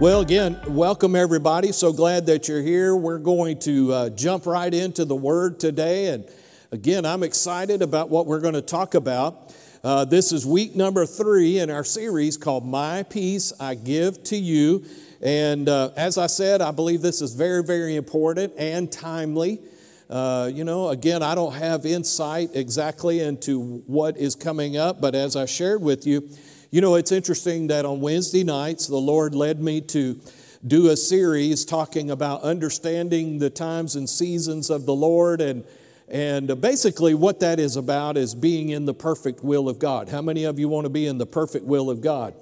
[0.00, 1.72] Well, again, welcome everybody.
[1.72, 2.94] So glad that you're here.
[2.94, 6.06] We're going to uh, jump right into the Word today.
[6.06, 6.28] And
[6.70, 9.52] again, I'm excited about what we're going to talk about.
[9.82, 14.36] Uh, this is week number three in our series called My Peace I Give to
[14.36, 14.84] You.
[15.20, 19.60] And uh, as I said, I believe this is very, very important and timely.
[20.08, 25.14] Uh, you know, again, I don't have insight exactly into what is coming up, but
[25.14, 26.30] as I shared with you,
[26.70, 30.20] you know, it's interesting that on Wednesday nights, the Lord led me to
[30.66, 35.40] do a series talking about understanding the times and seasons of the Lord.
[35.40, 35.64] And,
[36.08, 40.10] and basically, what that is about is being in the perfect will of God.
[40.10, 42.34] How many of you want to be in the perfect will of God?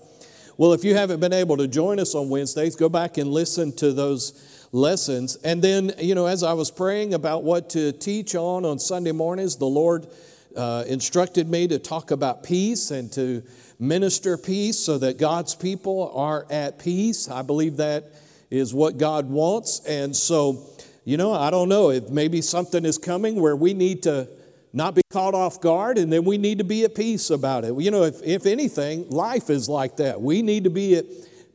[0.57, 3.73] Well, if you haven't been able to join us on Wednesdays, go back and listen
[3.77, 5.37] to those lessons.
[5.45, 9.13] And then, you know, as I was praying about what to teach on on Sunday
[9.13, 10.09] mornings, the Lord
[10.57, 13.43] uh, instructed me to talk about peace and to
[13.79, 17.29] minister peace so that God's people are at peace.
[17.29, 18.05] I believe that
[18.51, 19.85] is what God wants.
[19.87, 20.63] And so,
[21.05, 24.29] you know, I don't know if maybe something is coming where we need to
[24.73, 27.75] not be caught off guard and then we need to be at peace about it.
[27.79, 30.21] You know, if, if anything, life is like that.
[30.21, 31.07] We need to be at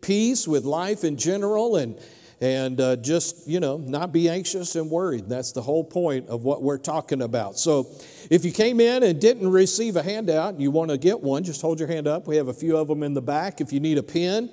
[0.01, 1.99] peace with life in general and
[2.41, 5.29] and uh, just you know not be anxious and worried.
[5.29, 7.57] That's the whole point of what we're talking about.
[7.57, 7.87] So
[8.29, 11.43] if you came in and didn't receive a handout and you want to get one
[11.43, 12.27] just hold your hand up.
[12.27, 13.61] We have a few of them in the back.
[13.61, 14.49] If you need a pen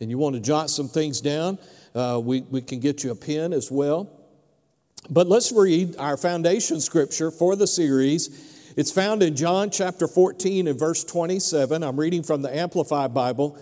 [0.00, 1.58] and you want to jot some things down
[1.94, 4.10] uh, we, we can get you a pen as well.
[5.10, 8.50] But let's read our foundation scripture for the series.
[8.76, 13.58] It's found in john chapter 14 and verse 27 i'm reading from the amplified bible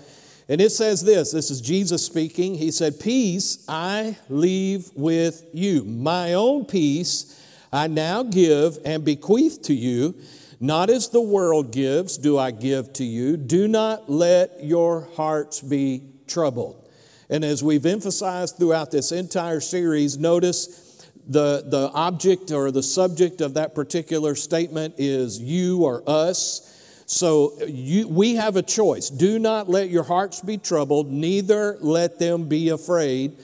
[0.51, 2.57] and it says this this is Jesus speaking.
[2.57, 5.85] He said, Peace I leave with you.
[5.85, 7.41] My own peace
[7.73, 10.17] I now give and bequeath to you.
[10.59, 13.37] Not as the world gives, do I give to you.
[13.37, 16.89] Do not let your hearts be troubled.
[17.31, 23.41] And as we've emphasized throughout this entire series, notice the, the object or the subject
[23.41, 26.67] of that particular statement is you or us.
[27.11, 29.11] So you, we have a choice.
[29.11, 33.37] Do not let your hearts be troubled, neither let them be afraid.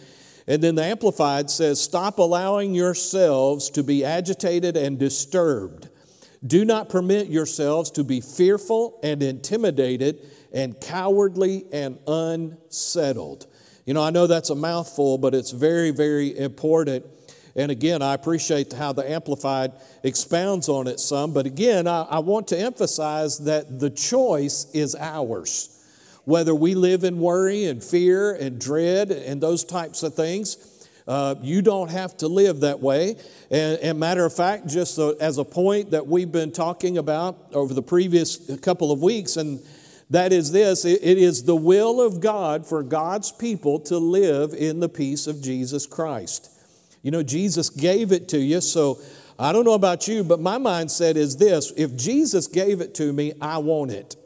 [0.47, 5.89] And then the Amplified says, Stop allowing yourselves to be agitated and disturbed.
[6.47, 13.49] Do not permit yourselves to be fearful and intimidated and cowardly and unsettled.
[13.85, 17.05] You know, I know that's a mouthful, but it's very, very important
[17.57, 19.73] and again, I appreciate how the Amplified
[20.03, 21.33] expounds on it some.
[21.33, 25.73] But again, I, I want to emphasize that the choice is ours.
[26.25, 31.37] Whether we live in worry and fear and dread and those types of things, uh,
[31.41, 33.17] you don't have to live that way.
[33.51, 37.73] And, and matter of fact, just as a point that we've been talking about over
[37.73, 39.61] the previous couple of weeks, and
[40.11, 44.53] that is this it, it is the will of God for God's people to live
[44.53, 46.51] in the peace of Jesus Christ.
[47.07, 48.61] You know, Jesus gave it to you.
[48.61, 48.99] So
[49.39, 53.13] I don't know about you, but my mindset is this if Jesus gave it to
[53.13, 54.17] me, I want it.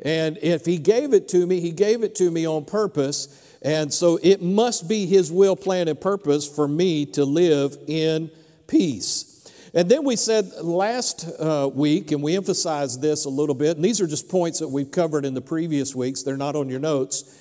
[0.00, 3.58] And if He gave it to me, He gave it to me on purpose.
[3.60, 8.30] And so it must be His will, plan, and purpose for me to live in
[8.68, 9.50] peace.
[9.74, 13.84] And then we said last uh, week, and we emphasized this a little bit, and
[13.84, 16.78] these are just points that we've covered in the previous weeks, they're not on your
[16.78, 17.34] notes.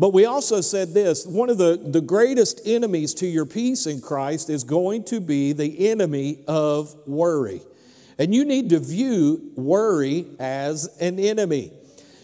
[0.00, 4.00] But we also said this one of the, the greatest enemies to your peace in
[4.00, 7.60] Christ is going to be the enemy of worry.
[8.18, 11.72] And you need to view worry as an enemy.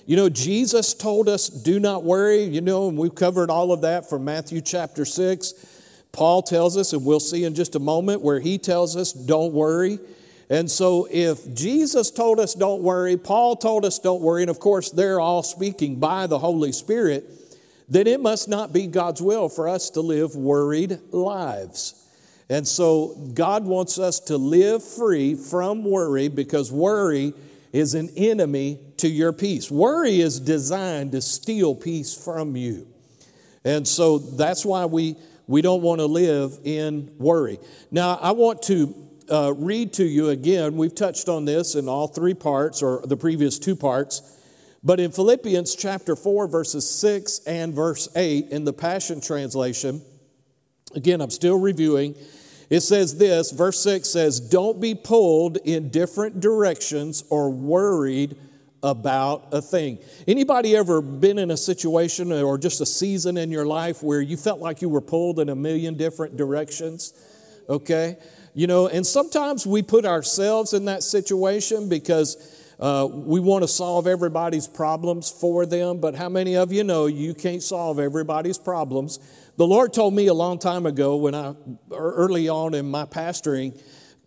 [0.06, 3.82] You know, Jesus told us, do not worry, you know, and we've covered all of
[3.82, 5.53] that from Matthew chapter 6.
[6.12, 9.52] Paul tells us, and we'll see in just a moment, where he tells us, don't
[9.52, 9.99] worry.
[10.49, 14.61] And so, if Jesus told us don't worry, Paul told us don't worry, and of
[14.61, 17.36] course, they're all speaking by the Holy Spirit
[17.88, 22.03] then it must not be God's will for us to live worried lives.
[22.49, 27.33] And so God wants us to live free from worry because worry
[27.73, 29.71] is an enemy to your peace.
[29.71, 32.87] Worry is designed to steal peace from you.
[33.65, 35.17] And so that's why we,
[35.47, 37.59] we don't want to live in worry.
[37.91, 38.94] Now, I want to
[39.31, 40.77] uh, read to you again.
[40.77, 44.36] We've touched on this in all three parts or the previous two parts.
[44.87, 50.00] But in Philippians chapter 4, verses 6 and verse 8 in the Passion Translation,
[50.94, 52.15] again, I'm still reviewing,
[52.71, 58.37] It says this, verse 6 says, Don't be pulled in different directions or worried
[58.81, 59.99] about a thing.
[60.29, 64.37] Anybody ever been in a situation or just a season in your life where you
[64.37, 67.12] felt like you were pulled in a million different directions?
[67.69, 68.19] Okay?
[68.55, 73.69] You know, and sometimes we put ourselves in that situation because uh, we want to
[73.69, 78.58] solve everybody's problems for them, but how many of you know you can't solve everybody's
[78.58, 79.19] problems?
[79.56, 81.55] The Lord told me a long time ago when I,
[81.90, 83.81] early on in my pastoring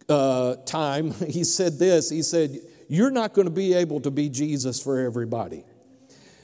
[0.10, 4.30] uh, time, He said this He said, You're not going to be able to be
[4.30, 5.64] Jesus for everybody.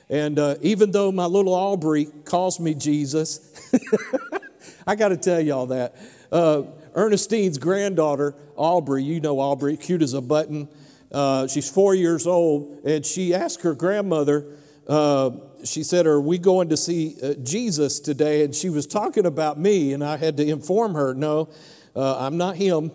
[0.07, 3.71] And uh, even though my little Aubrey calls me Jesus,
[4.87, 5.95] I got to tell y'all that.
[6.31, 6.63] Uh,
[6.95, 10.69] Ernestine's granddaughter, Aubrey, you know Aubrey, cute as a button.
[11.15, 14.51] Uh, she's four years old, and she asked her grandmother,
[14.85, 15.31] uh,
[15.63, 18.43] she said, Are we going to see uh, Jesus today?
[18.43, 21.47] And she was talking about me, and I had to inform her, No,
[21.95, 22.91] uh, I'm not him.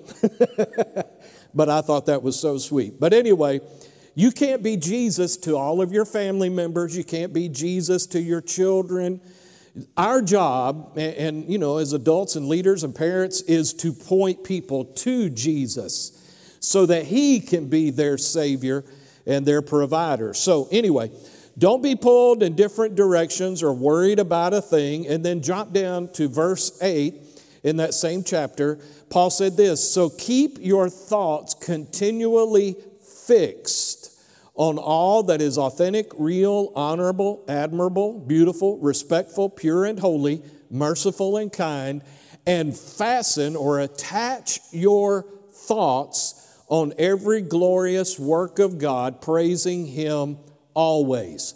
[1.54, 3.00] but I thought that was so sweet.
[3.00, 3.62] But anyway,
[4.14, 8.20] you can't be Jesus to all of your family members, you can't be Jesus to
[8.20, 9.22] your children.
[9.96, 14.44] Our job, and, and you know, as adults and leaders and parents, is to point
[14.44, 16.19] people to Jesus
[16.60, 18.84] so that He can be their Savior
[19.26, 20.32] and their provider.
[20.34, 21.10] So, anyway,
[21.58, 25.06] don't be pulled in different directions or worried about a thing.
[25.08, 27.14] And then jump down to verse 8
[27.62, 28.78] in that same chapter.
[29.08, 32.76] Paul said this So keep your thoughts continually
[33.26, 34.18] fixed
[34.54, 41.52] on all that is authentic, real, honorable, admirable, beautiful, respectful, pure, and holy, merciful, and
[41.52, 42.02] kind,
[42.46, 50.38] and fasten or attach your thoughts on every glorious work of God, praising Him
[50.72, 51.52] always.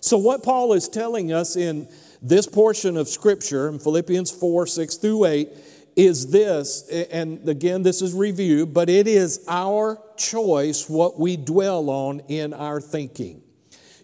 [0.00, 1.88] So, what Paul is telling us in
[2.22, 5.48] this portion of Scripture, in Philippians 4 6 through 8,
[5.96, 11.90] is this, and again, this is review, but it is our choice what we dwell
[11.90, 13.42] on in our thinking.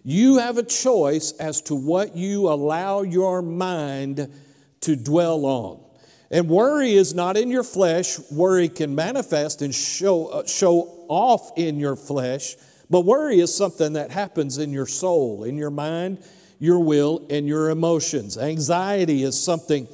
[0.03, 4.29] You have a choice as to what you allow your mind
[4.81, 5.84] to dwell on.
[6.31, 8.19] And worry is not in your flesh.
[8.31, 12.55] Worry can manifest and show, uh, show off in your flesh.
[12.89, 16.19] But worry is something that happens in your soul, in your mind,
[16.59, 18.37] your will, and your emotions.
[18.37, 19.87] Anxiety is something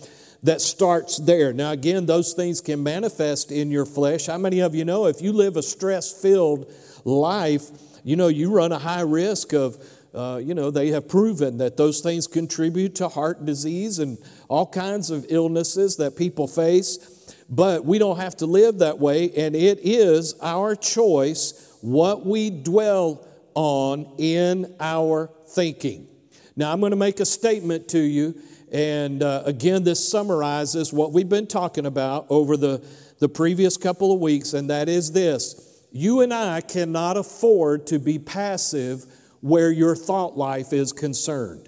[0.44, 1.54] that starts there.
[1.54, 4.26] Now, again, those things can manifest in your flesh.
[4.26, 6.72] How many of you know if you live a stress filled
[7.06, 7.70] life,
[8.04, 9.78] you know, you run a high risk of,
[10.14, 14.18] uh, you know, they have proven that those things contribute to heart disease and
[14.50, 17.36] all kinds of illnesses that people face.
[17.50, 22.50] But we don't have to live that way, and it is our choice what we
[22.50, 26.08] dwell on in our thinking.
[26.56, 28.36] Now, I'm going to make a statement to you,
[28.72, 32.86] and uh, again, this summarizes what we've been talking about over the,
[33.20, 38.00] the previous couple of weeks, and that is this you and I cannot afford to
[38.00, 39.06] be passive
[39.42, 41.68] where your thought life is concerned.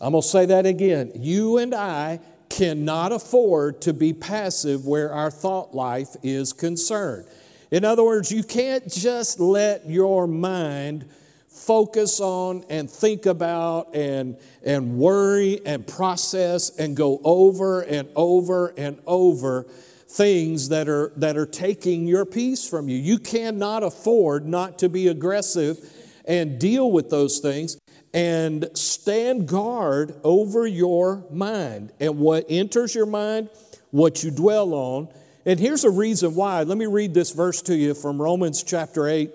[0.00, 1.12] I'm going to say that again.
[1.14, 7.26] You and I cannot afford to be passive where our thought life is concerned.
[7.70, 11.08] In other words, you can't just let your mind
[11.48, 18.68] focus on and think about and, and worry and process and go over and over
[18.76, 19.66] and over
[20.08, 22.96] things that are, that are taking your peace from you.
[22.96, 25.78] You cannot afford not to be aggressive
[26.30, 27.76] and deal with those things
[28.14, 31.92] and stand guard over your mind.
[31.98, 33.50] And what enters your mind,
[33.90, 35.08] what you dwell on,
[35.44, 36.62] and here's a reason why.
[36.62, 39.32] Let me read this verse to you from Romans chapter 8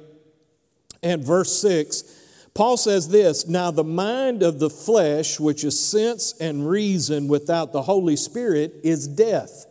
[1.04, 2.04] and verse 6.
[2.54, 7.74] Paul says this Now the mind of the flesh, which is sense and reason without
[7.74, 9.66] the Holy Spirit, is death.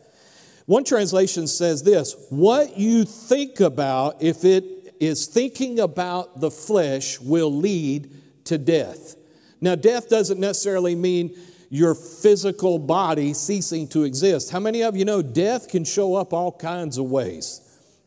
[0.66, 4.73] One translation says this What you think about, if it
[5.06, 8.10] is thinking about the flesh, will lead
[8.44, 9.16] to death.
[9.60, 11.36] Now, death doesn't necessarily mean
[11.70, 14.50] your physical body ceasing to exist.
[14.50, 17.60] How many of you know death can show up all kinds of ways?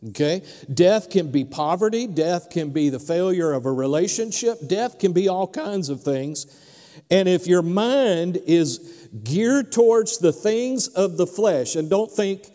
[0.10, 0.44] Okay?
[0.74, 5.28] Death can be poverty, death can be the failure of a relationship, death can be
[5.28, 6.46] all kinds of things.
[7.10, 12.50] And if your mind is geared towards the things of the flesh, and don't think,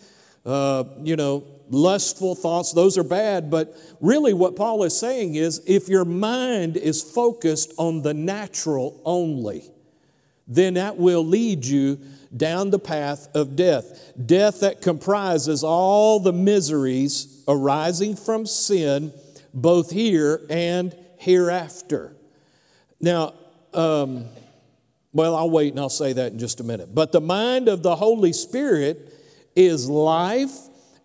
[0.45, 5.63] uh, you know, lustful thoughts, those are bad, but really what Paul is saying is
[5.67, 9.65] if your mind is focused on the natural only,
[10.47, 11.99] then that will lead you
[12.37, 14.13] down the path of death.
[14.25, 19.13] Death that comprises all the miseries arising from sin,
[19.55, 22.15] both here and hereafter.
[23.01, 23.35] Now,
[23.73, 24.27] um,
[25.15, 26.95] well, I'll wait and I'll say that in just a minute.
[26.95, 29.15] But the mind of the Holy Spirit
[29.55, 30.53] is life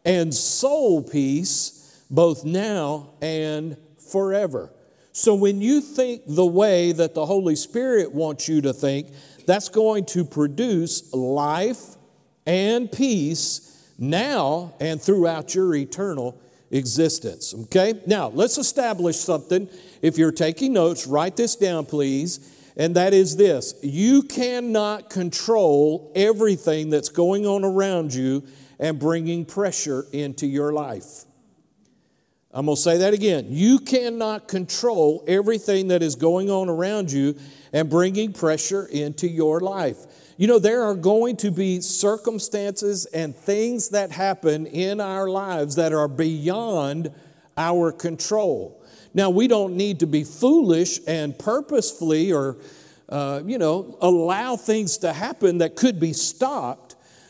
[0.07, 3.77] and soul peace, both now and
[4.09, 4.71] forever.
[5.11, 9.09] So when you think the way that the Holy Spirit wants you to think,
[9.45, 11.95] that's going to produce life
[12.45, 16.39] and peace now and throughout your eternal
[16.71, 17.53] existence.
[17.63, 17.99] Okay?
[18.05, 19.69] Now, let's establish something.
[20.01, 22.53] If you're taking notes, write this down, please.
[22.77, 28.43] And that is this you cannot control everything that's going on around you
[28.79, 31.25] and bringing pressure into your life.
[32.53, 33.47] I'm going to say that again.
[33.49, 37.35] You cannot control everything that is going on around you
[37.73, 39.97] and bringing pressure into your life.
[40.37, 45.75] You know, there are going to be circumstances and things that happen in our lives
[45.75, 47.11] that are beyond
[47.57, 48.83] our control.
[49.13, 52.57] Now, we don't need to be foolish and purposefully or,
[53.09, 56.86] uh, you know, allow things to happen that could be stopped.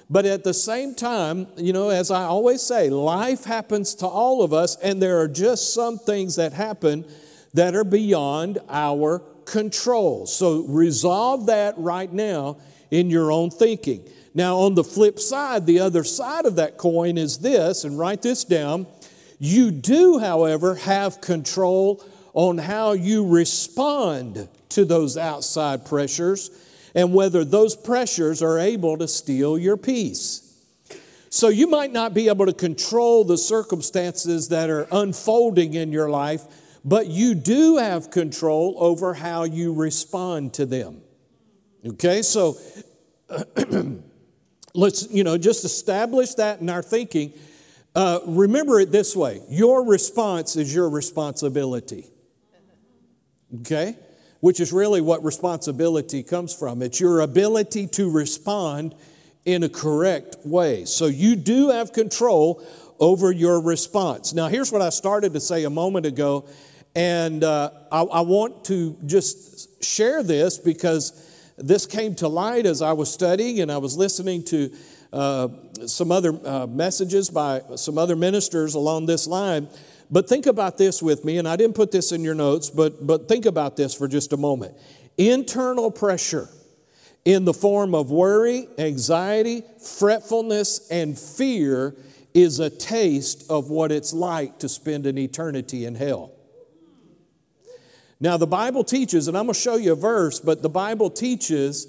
[0.10, 4.42] But at the same time, you know, as I always say, life happens to all
[4.42, 7.06] of us, and there are just some things that happen
[7.54, 10.26] that are beyond our control.
[10.26, 12.58] So resolve that right now
[12.90, 14.08] in your own thinking.
[14.34, 18.22] Now, on the flip side, the other side of that coin is this, and write
[18.22, 18.88] this down.
[19.40, 26.52] You do, however, have control on how you respond to those outside pressures
[26.98, 30.44] and whether those pressures are able to steal your peace.
[31.30, 36.10] So you might not be able to control the circumstances that are unfolding in your
[36.10, 36.46] life,
[36.84, 41.02] but you do have control over how you respond to them.
[41.86, 42.58] Okay, so
[44.74, 47.32] let's, you know, just establish that in our thinking.
[47.94, 52.08] Uh, remember it this way your response is your responsibility.
[53.62, 53.96] Okay?
[54.40, 56.82] Which is really what responsibility comes from.
[56.82, 58.96] It's your ability to respond
[59.46, 60.86] in a correct way.
[60.86, 62.64] So you do have control
[63.00, 64.34] over your response.
[64.34, 66.48] Now, here's what I started to say a moment ago,
[66.96, 71.24] and uh, I, I want to just share this because
[71.58, 74.72] this came to light as I was studying and I was listening to
[75.14, 75.48] uh,
[75.86, 79.68] some other uh, messages by some other ministers along this line.
[80.10, 83.06] But think about this with me, and I didn't put this in your notes, but,
[83.06, 84.76] but think about this for just a moment.
[85.18, 86.48] Internal pressure
[87.26, 91.94] in the form of worry, anxiety, fretfulness, and fear
[92.34, 96.32] is a taste of what it's like to spend an eternity in hell.
[98.20, 101.10] Now, the Bible teaches, and I'm going to show you a verse, but the Bible
[101.10, 101.88] teaches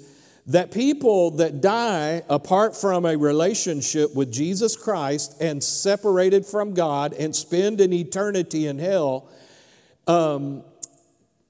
[0.49, 7.13] that people that die apart from a relationship with Jesus Christ and separated from God
[7.13, 9.29] and spend an eternity in hell
[10.07, 10.63] um,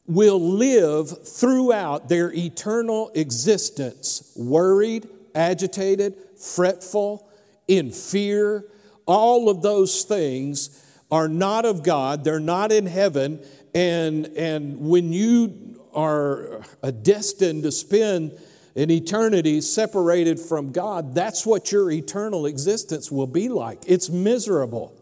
[0.06, 7.25] will live throughout their eternal existence worried, agitated, fretful,
[7.70, 8.65] in fear.
[9.06, 13.39] All of those things are not of God, they're not in heaven.
[13.74, 16.63] And, and when you are
[17.01, 18.38] destined to spend
[18.76, 23.80] an eternity separated from God, that's what your eternal existence will be like.
[23.88, 24.96] It's miserable.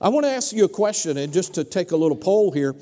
[0.00, 2.74] I want to ask you a question, and just to take a little poll here.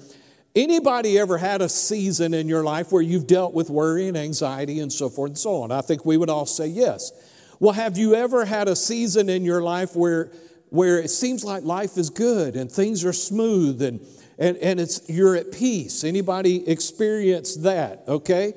[0.55, 4.81] Anybody ever had a season in your life where you've dealt with worry and anxiety
[4.81, 5.73] and so forth and so on?
[5.73, 7.11] I think we would all say yes.
[7.59, 10.31] Well, have you ever had a season in your life where,
[10.69, 14.05] where it seems like life is good and things are smooth and,
[14.39, 16.05] and, and it's, you're at peace?
[16.05, 18.03] Anybody experience that?
[18.07, 18.53] Okay.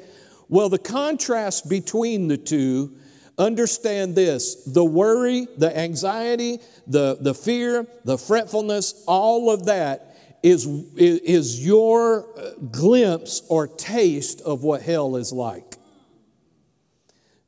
[0.47, 2.95] Well, the contrast between the two,
[3.37, 10.67] understand this the worry, the anxiety, the, the fear, the fretfulness, all of that is,
[10.95, 15.75] is your uh, glimpse or taste of what hell is like.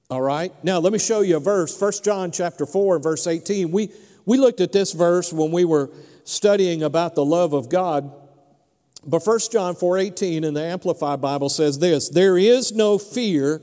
[0.09, 0.51] All right?
[0.63, 1.79] Now, let me show you a verse.
[1.79, 3.71] 1 John chapter 4, verse 18.
[3.71, 3.91] We,
[4.25, 5.91] we looked at this verse when we were
[6.23, 8.11] studying about the love of God.
[9.07, 13.61] But 1 John 4:18 in the Amplified Bible says this, there is no fear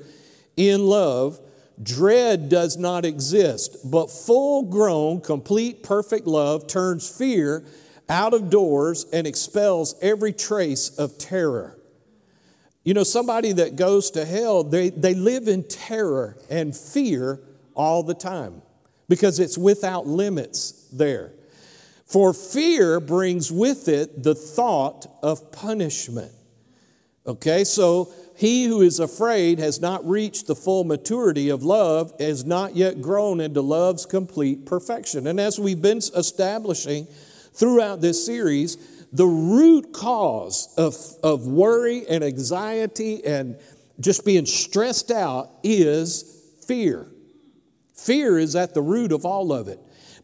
[0.56, 1.38] in love,
[1.82, 7.62] dread does not exist, but full-grown, complete, perfect love turns fear
[8.08, 11.78] out of doors and expels every trace of terror.
[12.82, 17.40] You know, somebody that goes to hell, they, they live in terror and fear
[17.74, 18.62] all the time
[19.08, 21.32] because it's without limits there.
[22.06, 26.32] For fear brings with it the thought of punishment.
[27.26, 32.44] Okay, so he who is afraid has not reached the full maturity of love, has
[32.44, 35.26] not yet grown into love's complete perfection.
[35.26, 37.06] And as we've been establishing
[37.54, 38.76] throughout this series,
[39.12, 43.56] the root cause of, of worry and anxiety and
[44.00, 47.06] just being stressed out is fear.
[47.94, 49.78] Fear is at the root of all of it.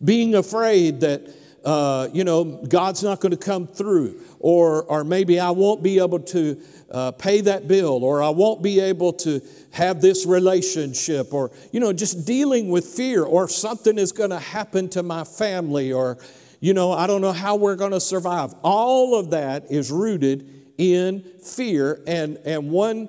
[0.04, 1.22] Being afraid that,
[1.64, 5.98] uh, you know, God's not going to come through, or, or maybe I won't be
[5.98, 9.40] able to uh, pay that bill, or I won't be able to
[9.72, 14.38] have this relationship, or, you know, just dealing with fear, or something is going to
[14.38, 16.18] happen to my family, or,
[16.60, 18.54] you know, I don't know how we're going to survive.
[18.62, 20.48] All of that is rooted
[20.78, 22.02] in fear.
[22.06, 23.08] And, and one,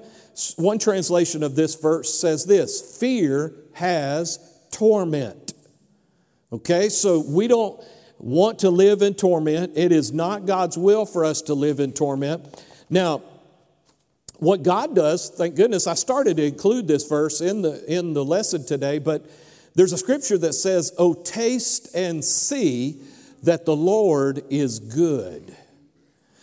[0.58, 4.40] one translation of this verse says this fear has
[4.72, 5.54] torment.
[6.54, 7.82] Okay, so we don't
[8.22, 9.74] want to live in torment.
[9.76, 12.64] It is not God's will for us to live in torment.
[12.90, 13.24] Now,
[14.38, 18.24] what God does, thank goodness, I started to include this verse in the, in the
[18.24, 19.30] lesson today, but
[19.76, 23.02] there's a scripture that says, Oh, taste and see
[23.44, 25.56] that the Lord is good.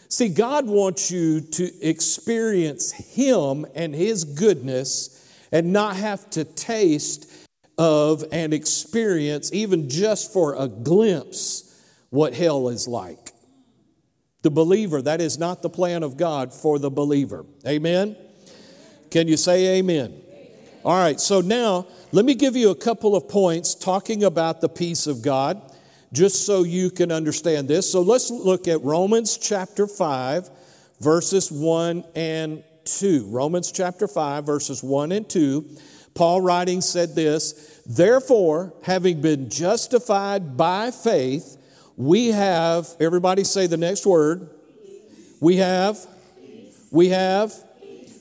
[0.08, 5.14] See, God wants you to experience Him and His goodness
[5.52, 7.30] and not have to taste
[7.76, 11.67] of and experience, even just for a glimpse,
[12.10, 13.32] what hell is like.
[14.42, 17.44] The believer, that is not the plan of God for the believer.
[17.66, 18.16] Amen?
[19.10, 20.22] Can you say amen?
[20.84, 24.68] All right, so now let me give you a couple of points talking about the
[24.68, 25.60] peace of God
[26.12, 27.90] just so you can understand this.
[27.90, 30.48] So let's look at Romans chapter 5,
[31.00, 33.26] verses 1 and 2.
[33.28, 35.76] Romans chapter 5, verses 1 and 2.
[36.14, 41.57] Paul writing said this Therefore, having been justified by faith,
[41.98, 44.48] we have, everybody say the next word.
[45.40, 45.98] We have,
[46.92, 47.52] we have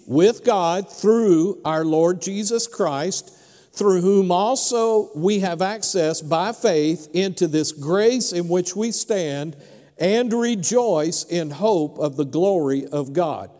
[0.07, 3.31] with God through our Lord Jesus Christ
[3.73, 9.55] through whom also we have access by faith into this grace in which we stand
[9.99, 13.51] and rejoice in hope of the glory of God.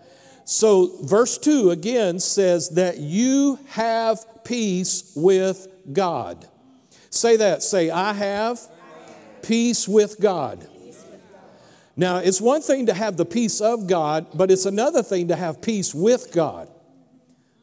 [0.46, 6.48] So, verse 2 again says that you have peace with God.
[7.12, 7.62] Say that.
[7.62, 8.60] Say, I have
[9.42, 10.68] peace with God.
[11.96, 15.36] Now, it's one thing to have the peace of God, but it's another thing to
[15.36, 16.70] have peace with God.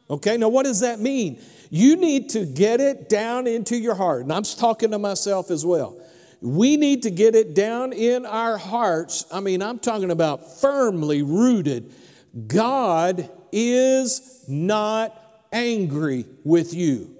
[0.09, 1.39] Okay, now what does that mean?
[1.69, 4.23] You need to get it down into your heart.
[4.23, 5.97] And I'm talking to myself as well.
[6.41, 9.25] We need to get it down in our hearts.
[9.31, 11.93] I mean, I'm talking about firmly rooted.
[12.45, 15.17] God is not
[15.51, 17.15] angry with you,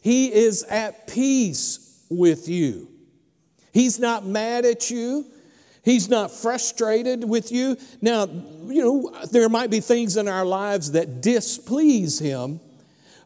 [0.00, 2.87] He is at peace with you.
[3.72, 5.26] He's not mad at you.
[5.84, 7.76] He's not frustrated with you.
[8.02, 8.26] Now,
[8.66, 12.60] you know, there might be things in our lives that displease him,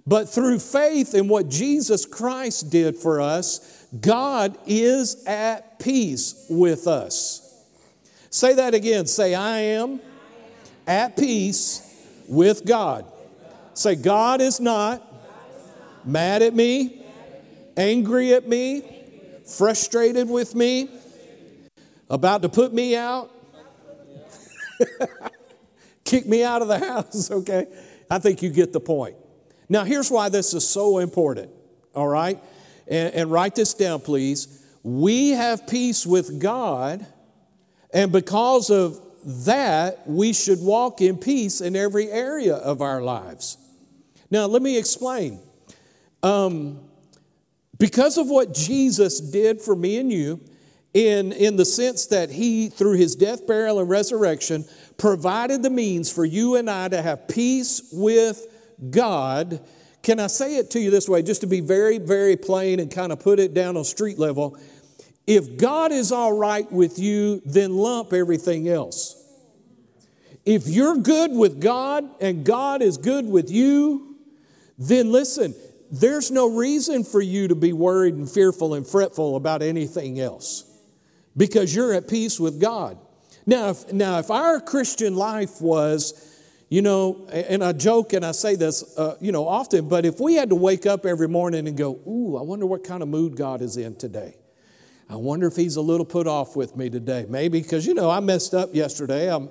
[0.06, 6.86] but through faith in what Jesus Christ did for us, God is at peace with
[6.86, 7.42] us.
[8.30, 9.06] Say that again.
[9.06, 10.00] Say, I am
[10.86, 11.88] at peace
[12.28, 13.04] with God.
[13.74, 15.02] Say, God is not
[16.04, 17.04] mad at me,
[17.76, 19.01] angry at me,
[19.46, 20.88] frustrated with me,
[22.08, 23.30] about to put me out,
[26.04, 27.66] kick me out of the house, okay?
[28.10, 29.16] I think you get the point.
[29.68, 31.50] Now, here's why this is so important,
[31.94, 32.38] all right?
[32.86, 34.62] And, and write this down, please.
[34.82, 37.06] We have peace with God,
[37.94, 43.56] and because of that, we should walk in peace in every area of our lives.
[44.30, 45.40] Now, let me explain.
[46.22, 46.80] Um,
[47.82, 50.38] because of what Jesus did for me and you,
[50.94, 54.64] in, in the sense that he, through his death, burial, and resurrection,
[54.98, 58.46] provided the means for you and I to have peace with
[58.90, 59.66] God,
[60.00, 62.88] can I say it to you this way, just to be very, very plain and
[62.88, 64.56] kind of put it down on street level?
[65.26, 69.20] If God is all right with you, then lump everything else.
[70.46, 74.18] If you're good with God and God is good with you,
[74.78, 75.52] then listen,
[75.92, 80.64] there's no reason for you to be worried and fearful and fretful about anything else
[81.36, 82.98] because you're at peace with God.
[83.44, 86.30] Now, if, now, if our Christian life was
[86.70, 90.18] you know, and I joke and I say this, uh, you know, often, but if
[90.18, 93.10] we had to wake up every morning and go, ooh, I wonder what kind of
[93.10, 94.36] mood God is in today.
[95.10, 97.26] I wonder if he's a little put off with me today.
[97.28, 99.30] Maybe because, you know, I messed up yesterday.
[99.30, 99.48] I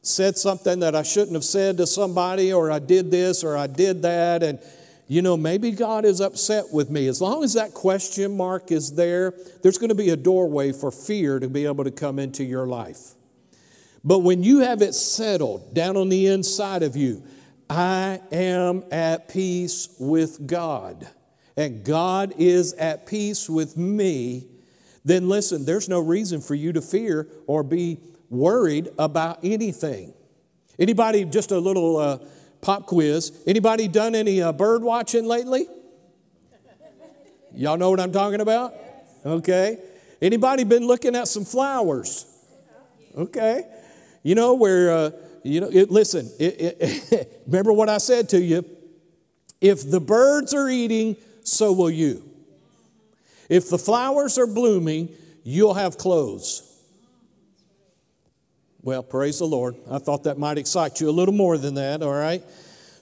[0.00, 3.66] said something that I shouldn't have said to somebody, or I did this, or I
[3.66, 4.42] did that.
[4.42, 4.58] And,
[5.06, 7.08] you know, maybe God is upset with me.
[7.08, 10.90] As long as that question mark is there, there's going to be a doorway for
[10.90, 13.14] fear to be able to come into your life.
[14.02, 17.22] But when you have it settled down on the inside of you,
[17.68, 21.08] I am at peace with God,
[21.56, 24.46] and God is at peace with me,
[25.04, 27.98] then listen, there's no reason for you to fear or be
[28.30, 30.14] worried about anything.
[30.78, 32.18] Anybody, just a little uh,
[32.64, 35.66] pop quiz, anybody done any uh, bird watching lately?
[37.54, 38.74] Y'all know what I'm talking about?
[39.24, 39.78] Okay.
[40.20, 42.26] Anybody been looking at some flowers?
[43.16, 43.64] Okay.
[44.22, 45.10] You know where uh,
[45.42, 48.64] you know it, listen, it, it, remember what I said to you?
[49.60, 52.28] If the birds are eating, so will you.
[53.48, 55.10] If the flowers are blooming,
[55.44, 56.73] you'll have clothes.
[58.84, 59.76] Well, praise the Lord.
[59.90, 62.44] I thought that might excite you a little more than that, all right?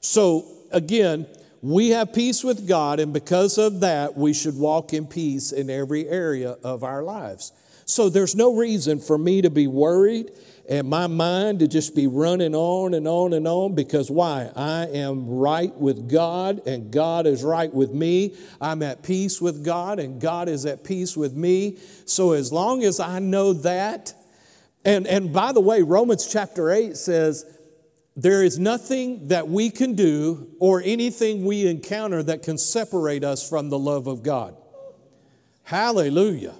[0.00, 1.26] So, again,
[1.60, 5.68] we have peace with God, and because of that, we should walk in peace in
[5.68, 7.50] every area of our lives.
[7.84, 10.30] So, there's no reason for me to be worried
[10.68, 14.52] and my mind to just be running on and on and on because why?
[14.54, 18.36] I am right with God and God is right with me.
[18.60, 21.78] I'm at peace with God and God is at peace with me.
[22.04, 24.14] So as long as I know that,
[24.84, 27.44] and, and by the way, Romans chapter 8 says,
[28.14, 33.48] there is nothing that we can do or anything we encounter that can separate us
[33.48, 34.54] from the love of God.
[35.62, 36.54] Hallelujah.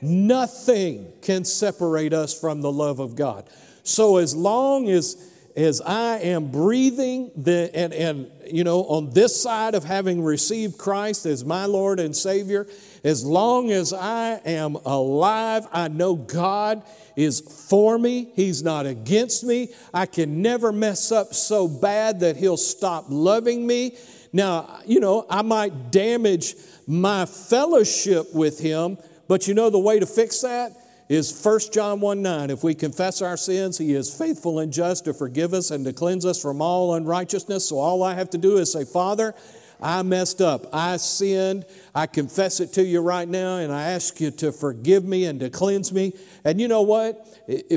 [0.00, 3.48] Nothing can separate us from the love of God.
[3.84, 9.40] So as long as as I am breathing the, and, and you know on this
[9.40, 12.66] side of having received Christ as my Lord and Savior,
[13.04, 16.82] as long as I am alive, I know God
[17.16, 18.32] is for me.
[18.34, 19.68] He's not against me.
[19.92, 23.96] I can never mess up so bad that He'll stop loving me.
[24.32, 26.54] Now, you know, I might damage
[26.86, 28.98] my fellowship with Him
[29.32, 30.72] but you know the way to fix that
[31.08, 32.50] is 1 John 1 9.
[32.50, 35.94] If we confess our sins, He is faithful and just to forgive us and to
[35.94, 37.66] cleanse us from all unrighteousness.
[37.66, 39.34] So all I have to do is say, Father,
[39.82, 40.66] I messed up.
[40.72, 41.66] I sinned.
[41.94, 45.40] I confess it to you right now, and I ask you to forgive me and
[45.40, 46.12] to cleanse me.
[46.44, 47.26] And you know what?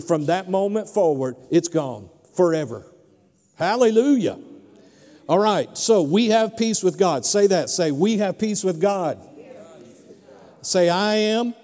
[0.08, 2.86] From that moment forward, it's gone forever.
[3.56, 4.38] Hallelujah.
[5.28, 7.26] All right, so we have peace with God.
[7.26, 7.72] Say that.
[7.72, 9.18] Say, we have peace with God.
[10.62, 11.56] Say, I am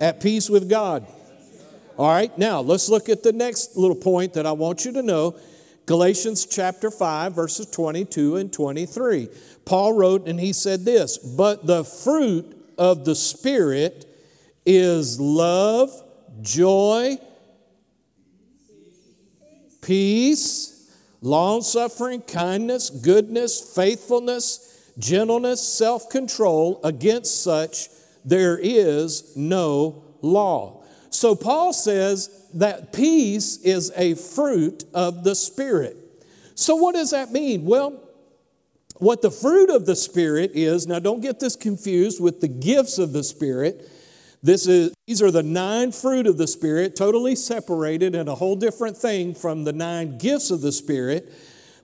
[0.00, 1.06] at peace with God.
[1.98, 5.02] All right, now let's look at the next little point that I want you to
[5.02, 5.36] know.
[5.86, 9.28] Galatians chapter 5, verses 22 and 23.
[9.64, 14.04] Paul wrote and he said this, but the fruit of the Spirit
[14.66, 15.90] is love,
[16.42, 17.16] joy,
[19.80, 26.80] peace, long suffering, kindness, goodness, faithfulness, gentleness, self control.
[26.82, 27.88] Against such,
[28.24, 30.75] there is no law.
[31.10, 35.96] So Paul says that peace is a fruit of the Spirit.
[36.54, 37.64] So, what does that mean?
[37.64, 38.02] Well,
[38.98, 42.98] what the fruit of the Spirit is, now don't get this confused with the gifts
[42.98, 43.90] of the Spirit.
[44.42, 48.56] This is, these are the nine fruit of the Spirit, totally separated and a whole
[48.56, 51.32] different thing from the nine gifts of the Spirit.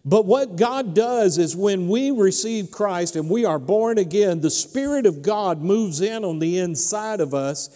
[0.05, 4.51] But what God does is when we receive Christ and we are born again, the
[4.51, 7.69] Spirit of God moves in on the inside of us.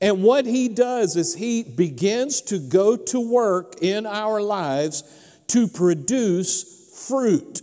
[0.00, 5.02] And what He does is He begins to go to work in our lives
[5.48, 7.62] to produce fruit.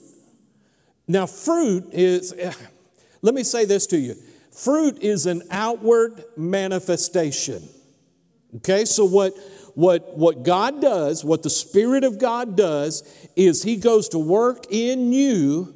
[1.08, 2.34] Now, fruit is,
[3.22, 4.16] let me say this to you
[4.52, 7.68] fruit is an outward manifestation.
[8.58, 9.34] Okay, so what
[9.76, 13.04] what, what God does, what the Spirit of God does,
[13.36, 15.74] is He goes to work in you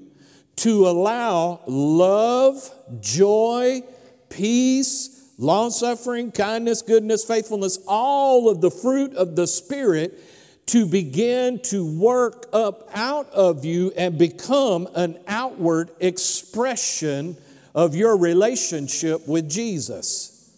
[0.57, 3.81] to allow love, joy,
[4.29, 10.19] peace, long suffering, kindness, goodness, faithfulness, all of the fruit of the Spirit
[10.67, 17.37] to begin to work up out of you and become an outward expression
[17.73, 20.51] of your relationship with Jesus.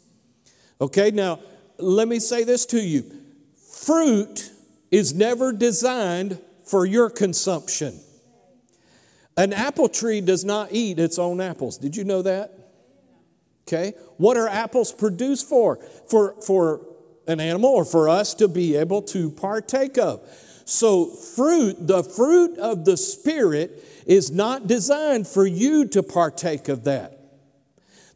[0.82, 1.40] Okay, now
[1.78, 3.04] let me say this to you
[3.72, 4.52] Fruit
[4.92, 8.00] is never designed for your consumption.
[9.38, 11.78] An apple tree does not eat its own apples.
[11.78, 12.59] Did you know that?
[13.72, 13.94] Okay.
[14.18, 15.78] What are apples produced for?
[16.10, 16.88] For, for
[17.28, 20.22] an animal or for us to be able to partake of.
[20.66, 26.84] So, fruit, the fruit of the Spirit, is not designed for you to partake of
[26.86, 27.20] that.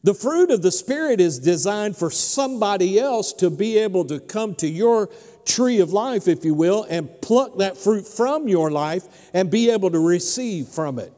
[0.03, 4.55] The fruit of the Spirit is designed for somebody else to be able to come
[4.55, 5.09] to your
[5.45, 9.69] tree of life, if you will, and pluck that fruit from your life and be
[9.69, 11.13] able to receive from it.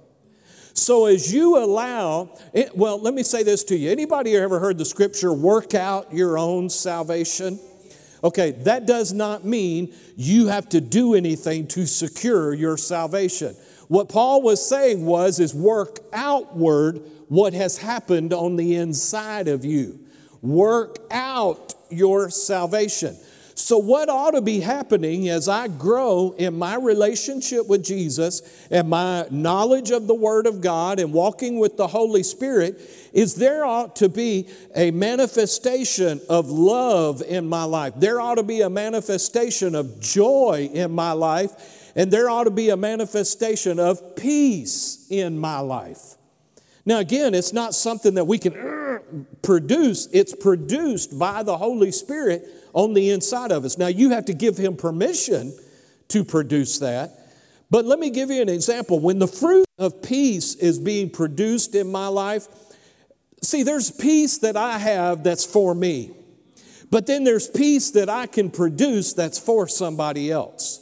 [0.75, 3.89] So as you allow, it, well, let me say this to you.
[3.89, 7.59] Anybody ever heard the scripture, work out your own salvation?
[8.21, 13.55] Okay, that does not mean you have to do anything to secure your salvation.
[13.88, 19.63] What Paul was saying was is work outward what has happened on the inside of
[19.63, 19.99] you.
[20.41, 23.15] Work out your salvation.
[23.57, 28.89] So, what ought to be happening as I grow in my relationship with Jesus and
[28.89, 32.81] my knowledge of the Word of God and walking with the Holy Spirit
[33.13, 37.93] is there ought to be a manifestation of love in my life.
[37.95, 42.51] There ought to be a manifestation of joy in my life, and there ought to
[42.51, 46.15] be a manifestation of peace in my life.
[46.85, 48.99] Now, again, it's not something that we can uh,
[49.41, 53.77] produce, it's produced by the Holy Spirit on the inside of us.
[53.77, 55.57] Now, you have to give Him permission
[56.09, 57.09] to produce that.
[57.71, 58.99] But let me give you an example.
[58.99, 62.47] When the fruit of peace is being produced in my life,
[63.41, 66.11] see, there's peace that I have that's for me.
[66.91, 70.81] But then there's peace that I can produce that's for somebody else.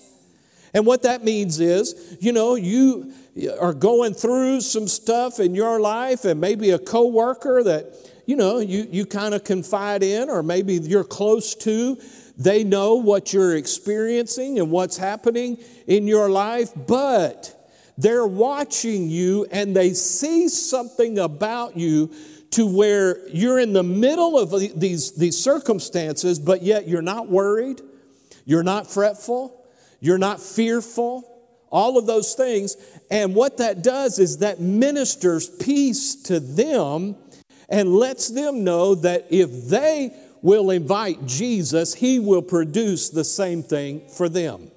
[0.73, 3.13] And what that means is, you know, you
[3.61, 8.59] are going through some stuff in your life and maybe a coworker that you know,
[8.59, 11.97] you, you kind of confide in, or maybe you're close to.
[12.37, 15.57] They know what you're experiencing and what's happening
[15.87, 17.59] in your life, but
[17.97, 22.11] they're watching you and they see something about you
[22.51, 27.81] to where you're in the middle of these, these circumstances, but yet you're not worried,
[28.45, 29.65] you're not fretful,
[29.99, 31.29] you're not fearful,
[31.71, 32.77] all of those things.
[33.09, 37.15] And what that does is that ministers peace to them
[37.69, 43.63] and lets them know that if they will invite Jesus, he will produce the same
[43.63, 44.69] thing for them.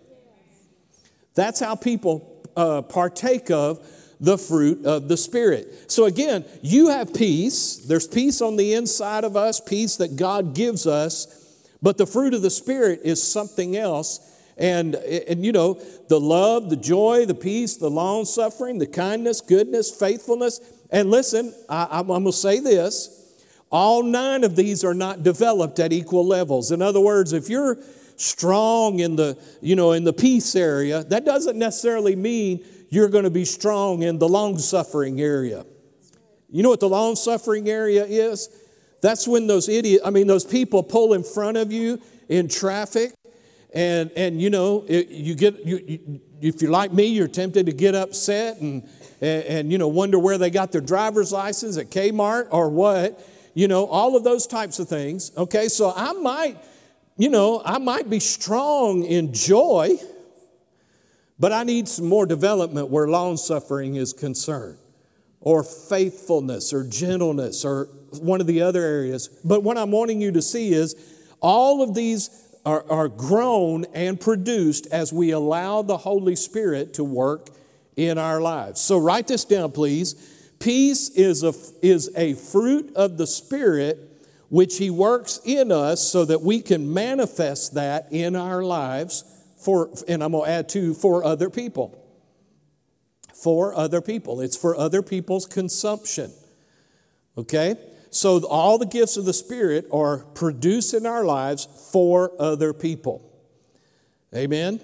[1.34, 3.86] That's how people uh, partake of
[4.20, 5.90] the fruit of the Spirit.
[5.90, 7.76] So again, you have peace.
[7.76, 12.32] There's peace on the inside of us, peace that God gives us, but the fruit
[12.32, 14.20] of the Spirit is something else.
[14.56, 15.74] And, and you know,
[16.08, 21.54] the love, the joy, the peace, the long suffering, the kindness, goodness, faithfulness, and listen,
[21.68, 23.12] I, am going to say this
[23.70, 26.70] all nine of these are not developed at equal levels.
[26.70, 27.78] In other words, if you're
[28.16, 33.24] strong in the, you know, in the peace area, that doesn't necessarily mean you're going
[33.24, 35.66] to be strong in the long suffering area.
[36.48, 38.48] You know what the long suffering area is?
[39.02, 43.12] That's when those idiot, I mean, those people pull in front of you in traffic,
[43.74, 47.66] and and you know, it, you get you, you, if you're like me, you're tempted
[47.66, 48.88] to get upset and
[49.20, 53.26] and, and, you know, wonder where they got their driver's license at Kmart or what,
[53.54, 55.32] you know, all of those types of things.
[55.36, 56.58] Okay, so I might,
[57.16, 59.96] you know, I might be strong in joy,
[61.38, 64.78] but I need some more development where long suffering is concerned,
[65.40, 67.88] or faithfulness, or gentleness, or
[68.20, 69.28] one of the other areas.
[69.44, 70.94] But what I'm wanting you to see is
[71.40, 72.28] all of these
[72.66, 77.48] are, are grown and produced as we allow the Holy Spirit to work
[77.94, 78.80] in our lives.
[78.80, 80.14] So write this down, please.
[80.58, 84.00] Peace is a, is a fruit of the Spirit
[84.48, 89.24] which He works in us so that we can manifest that in our lives
[89.56, 92.02] for, and I'm going to add to, for other people.
[93.32, 94.40] For other people.
[94.40, 96.32] It's for other people's consumption.
[97.38, 97.76] Okay?
[98.16, 103.22] So all the gifts of the Spirit are produced in our lives for other people.
[104.34, 104.80] Amen?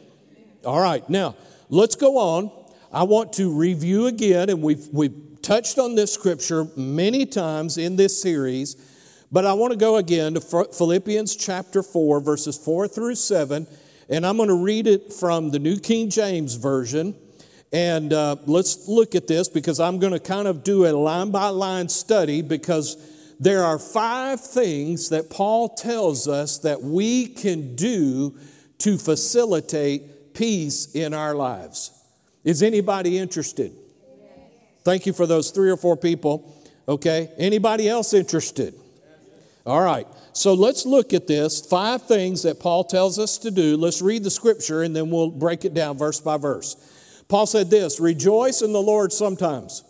[0.65, 1.37] All right, now
[1.69, 2.51] let's go on
[2.95, 7.97] I want to review again, and we've, we've touched on this scripture many times in
[7.97, 8.77] this series,
[9.33, 13.67] but I want to go again to Philippians chapter 4, verses 4 through 7,
[14.11, 17.15] and I'm going to read it from the New King James Version.
[17.73, 21.31] And uh, let's look at this because I'm going to kind of do a line
[21.31, 22.99] by line study because
[23.43, 28.39] there are five things that Paul tells us that we can do
[28.79, 31.91] to facilitate peace in our lives.
[32.45, 33.73] Is anybody interested?
[34.85, 36.57] Thank you for those three or four people.
[36.87, 37.31] Okay.
[37.37, 38.75] Anybody else interested?
[39.67, 40.07] All right.
[40.33, 41.67] So let's look at this.
[41.67, 43.77] Five things that Paul tells us to do.
[43.77, 46.77] Let's read the scripture and then we'll break it down verse by verse.
[47.27, 49.83] Paul said this Rejoice in the Lord sometimes.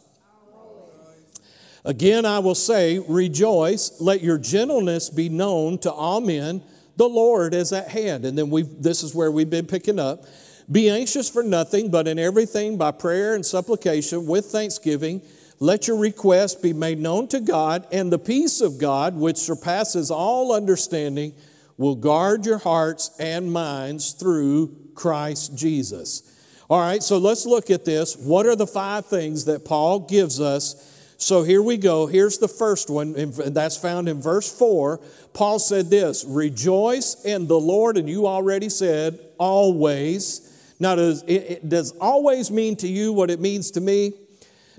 [1.85, 4.01] Again, I will say, Rejoice.
[4.01, 6.63] Let your gentleness be known to all men.
[6.97, 8.25] The Lord is at hand.
[8.25, 10.25] And then we this is where we've been picking up.
[10.71, 15.21] Be anxious for nothing, but in everything by prayer and supplication with thanksgiving,
[15.59, 20.11] let your requests be made known to God, and the peace of God, which surpasses
[20.11, 21.35] all understanding,
[21.77, 26.23] will guard your hearts and minds through Christ Jesus.
[26.71, 28.17] All right, so let's look at this.
[28.17, 30.92] What are the five things that Paul gives us?
[31.23, 32.07] So here we go.
[32.07, 35.01] Here's the first one, and that's found in verse 4.
[35.33, 40.75] Paul said this Rejoice in the Lord, and you already said, always.
[40.81, 44.15] Now, does, it, it, does always mean to you what it means to me?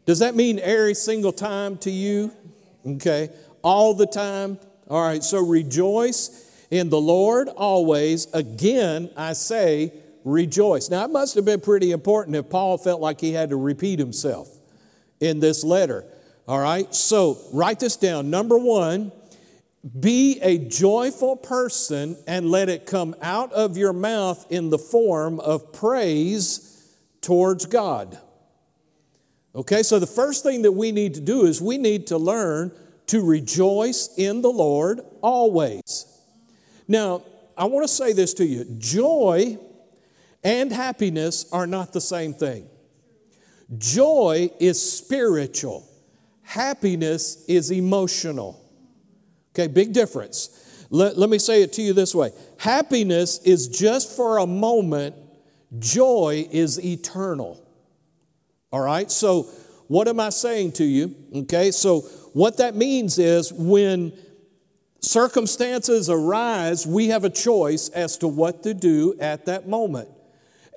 [0.06, 2.34] Does that mean every single time to you?
[2.86, 3.30] Okay.
[3.62, 4.60] All the time?
[4.90, 5.24] All right.
[5.24, 8.28] So rejoice in the Lord always.
[8.34, 9.94] Again, I say,
[10.26, 10.90] rejoice.
[10.90, 13.98] Now, it must have been pretty important if Paul felt like he had to repeat
[13.98, 14.50] himself
[15.22, 16.06] in this letter.
[16.48, 18.30] All right, so write this down.
[18.30, 19.12] Number one,
[20.00, 25.40] be a joyful person and let it come out of your mouth in the form
[25.40, 28.18] of praise towards God.
[29.56, 32.72] Okay, so the first thing that we need to do is we need to learn
[33.08, 36.06] to rejoice in the Lord always.
[36.88, 37.24] Now,
[37.58, 39.58] I want to say this to you joy
[40.44, 42.68] and happiness are not the same thing.
[43.78, 45.88] Joy is spiritual,
[46.54, 48.60] happiness is emotional.
[49.52, 50.86] Okay, big difference.
[50.92, 55.16] Let, let me say it to you this way happiness is just for a moment,
[55.80, 57.60] joy is eternal.
[58.72, 59.44] All right, so
[59.88, 61.16] what am I saying to you?
[61.36, 62.02] Okay, so
[62.34, 64.14] what that means is when
[65.00, 70.10] circumstances arise, we have a choice as to what to do at that moment.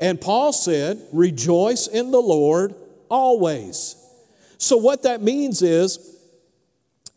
[0.00, 2.74] And Paul said, Rejoice in the Lord
[3.10, 3.96] always.
[4.58, 6.16] So, what that means is,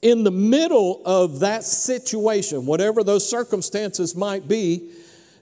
[0.02, 4.92] in the middle of that situation, whatever those circumstances might be,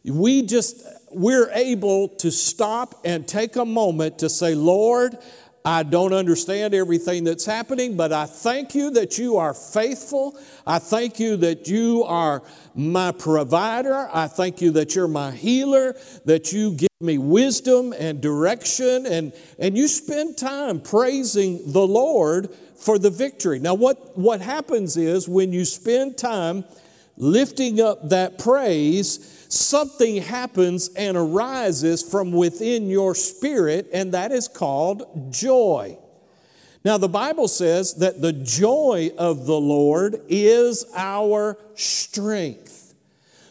[0.04, 5.18] we just, we're able to stop and take a moment to say, Lord,
[5.68, 10.40] I don't understand everything that's happening, but I thank you that you are faithful.
[10.66, 12.42] I thank you that you are
[12.74, 14.10] my provider.
[14.14, 19.34] I thank you that you're my healer, that you give me wisdom and direction, and,
[19.60, 23.60] and you spend time praising the Lord for the victory.
[23.60, 26.64] Now, what, what happens is when you spend time
[27.18, 34.48] lifting up that praise, something happens and arises from within your spirit, and that is
[34.48, 35.98] called joy.
[36.84, 42.94] Now, the Bible says that the joy of the Lord is our strength.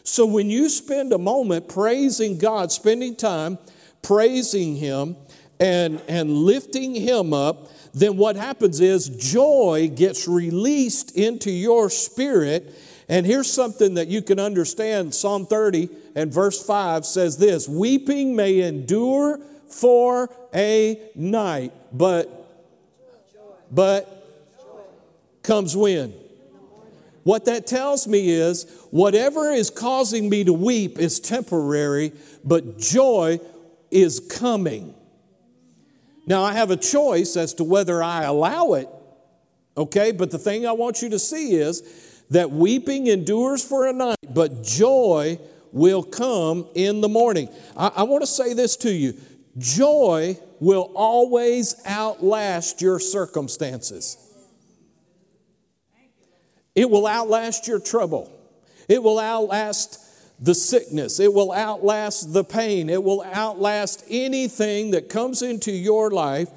[0.03, 3.57] So, when you spend a moment praising God, spending time
[4.01, 5.17] praising Him
[5.59, 12.73] and, and lifting Him up, then what happens is joy gets released into your spirit
[13.09, 18.35] and here's something that you can understand Psalm 30 and verse 5 says this Weeping
[18.35, 19.39] may endure
[19.69, 22.29] for a night, but,
[23.71, 24.13] but
[25.43, 26.13] comes when?
[27.23, 33.39] What that tells me is whatever is causing me to weep is temporary, but joy
[33.91, 34.95] is coming.
[36.25, 38.89] Now, I have a choice as to whether I allow it,
[39.75, 40.11] okay?
[40.11, 41.81] But the thing I want you to see is
[42.29, 45.39] that weeping endures for a night, but joy
[45.71, 47.49] will come in the morning.
[47.75, 49.13] I, I want to say this to you
[49.57, 54.17] joy will always outlast your circumstances.
[56.75, 58.31] It will outlast your trouble.
[58.87, 59.99] It will outlast
[60.39, 61.19] the sickness.
[61.19, 62.89] It will outlast the pain.
[62.89, 66.49] It will outlast anything that comes into your life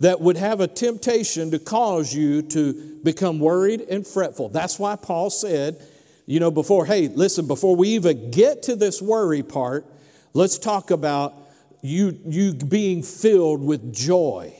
[0.00, 4.48] that would have a temptation to cause you to become worried and fretful.
[4.48, 5.82] That's why Paul said,
[6.26, 9.86] you know, before, hey, listen, before we even get to this worry part,
[10.34, 11.34] let's talk about
[11.82, 14.54] you, you being filled with joy.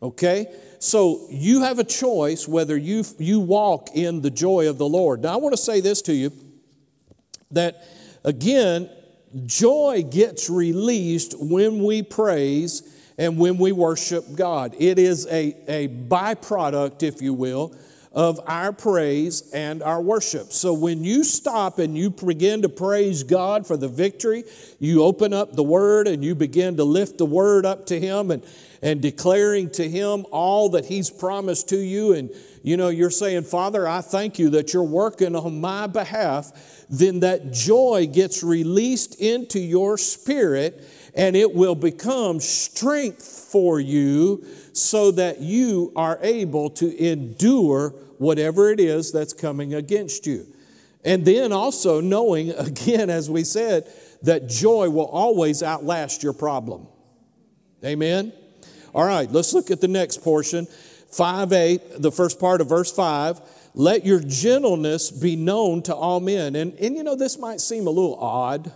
[0.00, 0.46] Okay?
[0.78, 5.22] So you have a choice whether you, you walk in the joy of the Lord.
[5.22, 6.30] Now, I want to say this to you
[7.50, 7.86] that,
[8.22, 8.88] again,
[9.46, 14.74] joy gets released when we praise and when we worship God.
[14.78, 17.74] It is a, a byproduct, if you will,
[18.14, 20.52] of our praise and our worship.
[20.52, 24.44] So when you stop and you begin to praise God for the victory,
[24.78, 28.30] you open up the Word and you begin to lift the Word up to Him
[28.30, 28.44] and,
[28.82, 32.12] and declaring to Him all that He's promised to you.
[32.12, 32.30] And
[32.62, 36.52] you know, you're saying, Father, I thank you that you're working on my behalf.
[36.88, 40.82] Then that joy gets released into your spirit
[41.14, 48.70] and it will become strength for you so that you are able to endure whatever
[48.70, 50.46] it is that's coming against you.
[51.04, 53.90] And then also knowing, again, as we said,
[54.22, 56.88] that joy will always outlast your problem.
[57.84, 58.32] Amen?
[58.94, 60.66] All right, let's look at the next portion.
[61.10, 63.40] 5 8, the first part of verse 5.
[63.74, 66.56] Let your gentleness be known to all men.
[66.56, 68.72] And, and you know, this might seem a little odd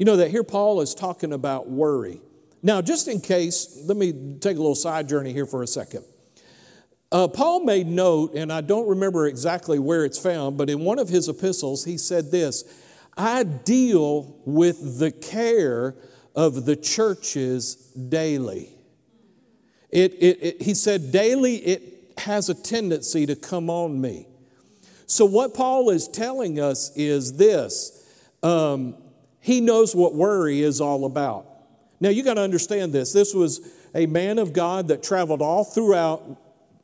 [0.00, 2.22] you know that here Paul is talking about worry.
[2.62, 6.04] Now, just in case, let me take a little side journey here for a second.
[7.12, 10.98] Uh, Paul made note, and I don't remember exactly where it's found, but in one
[10.98, 12.64] of his epistles, he said this
[13.14, 15.96] I deal with the care
[16.34, 18.70] of the churches daily.
[19.90, 24.28] It, it, it, he said, daily it has a tendency to come on me.
[25.04, 28.02] So, what Paul is telling us is this
[28.42, 28.94] um,
[29.40, 31.46] he knows what worry is all about.
[32.00, 33.12] Now, you got to understand this.
[33.12, 33.60] This was
[33.94, 36.38] a man of God that traveled all throughout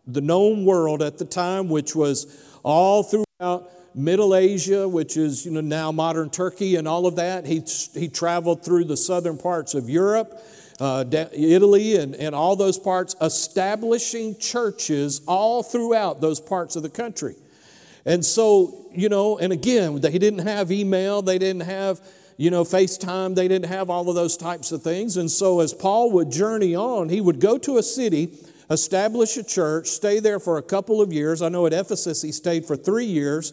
[0.07, 2.26] the known world at the time, which was
[2.62, 7.46] all throughout Middle Asia, which is you know, now modern Turkey and all of that.
[7.46, 7.62] He,
[7.94, 10.38] he traveled through the southern parts of Europe,
[10.78, 16.90] uh, Italy, and, and all those parts, establishing churches all throughout those parts of the
[16.90, 17.36] country.
[18.04, 22.00] And so, you know, and again, they didn't have email, they didn't have,
[22.37, 25.16] you know, FaceTime, they didn't have all of those types of things.
[25.16, 28.30] And so, as Paul would journey on, he would go to a city,
[28.70, 31.41] establish a church, stay there for a couple of years.
[31.41, 33.53] I know at Ephesus he stayed for three years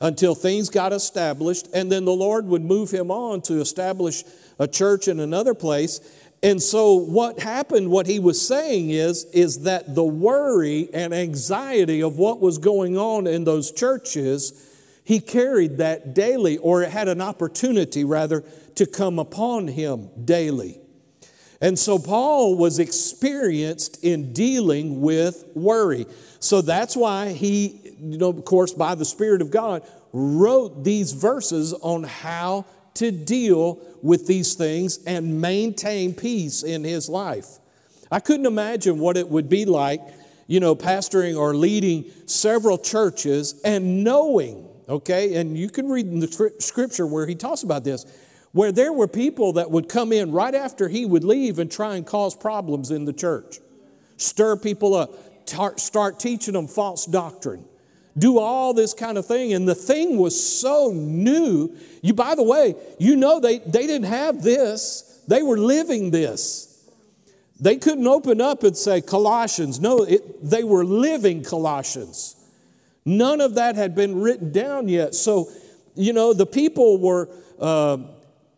[0.00, 1.68] until things got established.
[1.72, 4.24] And then the Lord would move him on to establish
[4.58, 6.00] a church in another place.
[6.42, 12.02] And so what happened, what he was saying is, is that the worry and anxiety
[12.02, 14.73] of what was going on in those churches,
[15.04, 18.42] he carried that daily, or it had an opportunity rather
[18.74, 20.80] to come upon him daily.
[21.60, 26.06] And so Paul was experienced in dealing with worry.
[26.40, 29.82] So that's why he, you know, of course, by the Spirit of God,
[30.12, 37.08] wrote these verses on how to deal with these things and maintain peace in his
[37.08, 37.58] life.
[38.10, 40.00] I couldn't imagine what it would be like,
[40.46, 46.20] you know, pastoring or leading several churches and knowing, okay, and you can read in
[46.20, 48.06] the scripture where he talks about this,
[48.52, 51.96] where there were people that would come in right after he would leave and try
[51.96, 53.58] and cause problems in the church,
[54.16, 55.10] stir people up,
[55.78, 57.64] start teaching them false doctrine
[58.16, 59.52] do all this kind of thing.
[59.52, 61.76] And the thing was so new.
[62.02, 66.70] You, by the way, you know they, they didn't have this, they were living this.
[67.60, 69.80] They couldn't open up and say Colossians.
[69.80, 72.33] No, it, they were living Colossians.
[73.04, 75.14] None of that had been written down yet.
[75.14, 75.50] So,
[75.94, 77.28] you know, the people were
[77.60, 77.98] uh,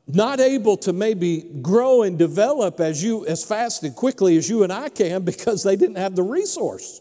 [0.06, 4.62] not able to maybe grow and develop as you as fast and quickly as you
[4.62, 7.00] and I can because they didn't have the resource.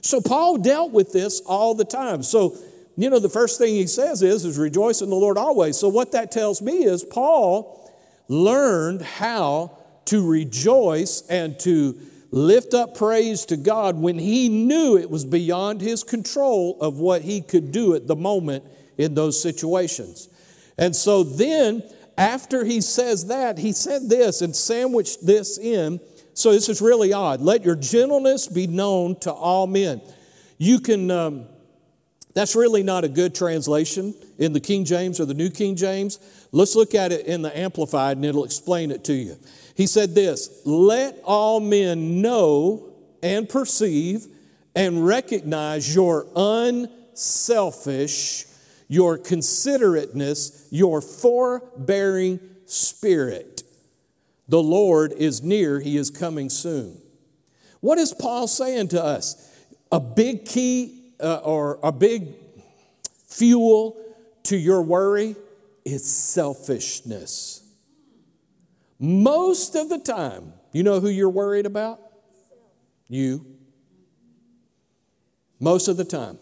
[0.00, 2.22] So Paul dealt with this all the time.
[2.22, 2.56] So,
[2.96, 5.76] you know, the first thing he says is, is rejoice in the Lord always.
[5.76, 7.92] So what that tells me is Paul
[8.28, 9.76] learned how
[10.06, 11.98] to rejoice and to
[12.30, 17.22] lift up praise to God when he knew it was beyond his control of what
[17.22, 18.64] he could do at the moment
[18.96, 20.28] in those situations.
[20.76, 21.82] And so then,
[22.16, 26.00] after he says that, he said this and sandwiched this in
[26.38, 27.40] so this is really odd.
[27.40, 30.00] Let your gentleness be known to all men.
[30.56, 31.46] You can, um,
[32.32, 36.20] that's really not a good translation in the King James or the New King James.
[36.52, 39.36] Let's look at it in the Amplified and it'll explain it to you.
[39.78, 44.26] He said this Let all men know and perceive
[44.74, 48.44] and recognize your unselfish,
[48.88, 53.58] your considerateness, your forbearing spirit
[54.48, 57.00] the Lord is near, he is coming soon.
[57.80, 59.44] What is Paul saying to us?
[59.92, 62.34] A big key uh, or a big
[63.26, 63.96] fuel
[64.44, 65.36] to your worry
[65.84, 67.62] is selfishness.
[68.98, 72.00] Most of the time, you know who you're worried about?
[73.08, 73.46] You.
[75.60, 76.38] Most of the time.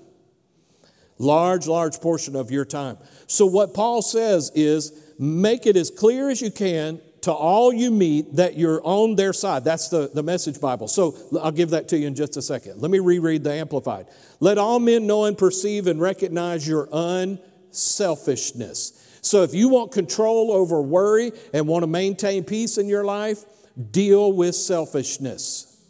[1.18, 2.98] Large, large portion of your time.
[3.26, 7.90] So, what Paul says is make it as clear as you can to all you
[7.90, 9.64] meet that you're on their side.
[9.64, 10.86] That's the, the message Bible.
[10.86, 12.80] So I'll give that to you in just a second.
[12.80, 14.07] Let me reread the Amplified.
[14.38, 19.04] Let all men know and perceive and recognize your unselfishness.
[19.27, 23.45] So if you want control over worry and want to maintain peace in your life,
[23.91, 25.85] deal with selfishness.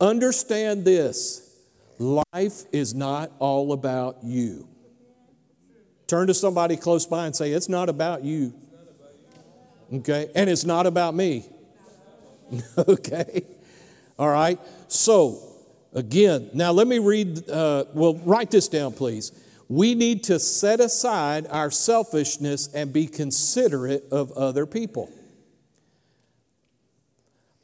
[0.00, 1.44] Understand this
[1.98, 4.66] life is not all about you.
[6.06, 8.54] Turn to somebody close by and say, It's not about you.
[9.92, 10.30] Okay?
[10.34, 11.44] And it's not about me.
[12.78, 13.44] okay?
[14.18, 14.58] All right?
[14.88, 15.38] So,
[15.92, 19.32] again, now let me read, uh, well, write this down, please.
[19.68, 25.10] We need to set aside our selfishness and be considerate of other people.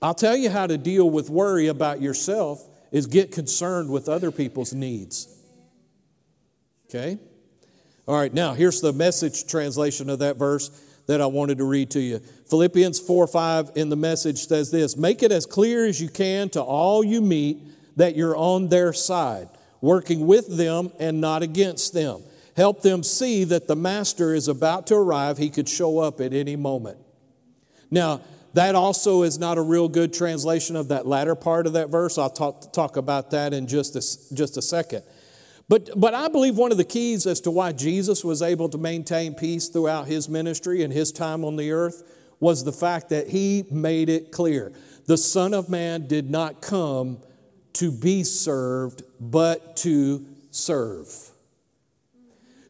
[0.03, 4.31] I'll tell you how to deal with worry about yourself is get concerned with other
[4.31, 5.29] people's needs.
[6.89, 7.19] Okay?
[8.07, 10.69] All right, now here's the message translation of that verse
[11.07, 12.19] that I wanted to read to you.
[12.19, 16.51] Philippians 4 5 in the message says this Make it as clear as you can
[16.51, 17.63] to all you meet
[17.97, 19.49] that you're on their side,
[19.85, 22.23] working with them and not against them.
[22.57, 25.37] Help them see that the master is about to arrive.
[25.37, 26.99] He could show up at any moment.
[27.91, 28.23] Now,
[28.55, 32.17] that also is not a real good translation of that latter part of that verse.
[32.17, 35.03] I'll talk, talk about that in just a, just a second.
[35.69, 38.79] But, but I believe one of the keys as to why Jesus was able to
[38.79, 42.05] maintain peace throughout his ministry and his time on the earth
[42.39, 44.73] was the fact that he made it clear
[45.07, 47.19] the Son of Man did not come
[47.75, 51.09] to be served, but to serve.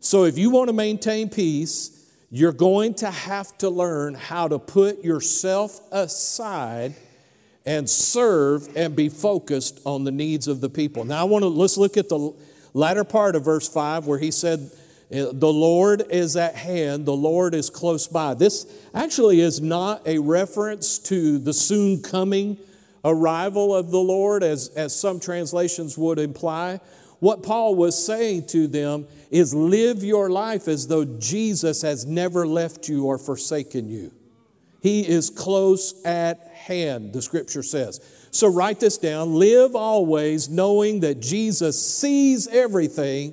[0.01, 4.59] So if you want to maintain peace, you're going to have to learn how to
[4.59, 6.95] put yourself aside
[7.65, 11.05] and serve and be focused on the needs of the people.
[11.05, 12.35] Now I want to let's look at the
[12.75, 14.71] latter part of verse 5 where he said
[15.11, 18.35] eh, the Lord is at hand, the Lord is close by.
[18.35, 22.59] This actually is not a reference to the soon coming
[23.05, 26.81] arrival of the Lord, as, as some translations would imply.
[27.21, 32.47] What Paul was saying to them is live your life as though Jesus has never
[32.47, 34.13] left you or forsaken you.
[34.81, 38.01] He is close at hand, the scripture says.
[38.31, 39.35] So write this down.
[39.35, 43.33] Live always knowing that Jesus sees everything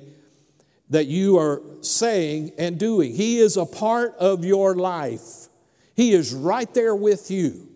[0.88, 3.14] that you are saying and doing.
[3.14, 5.48] He is a part of your life,
[5.94, 7.71] He is right there with you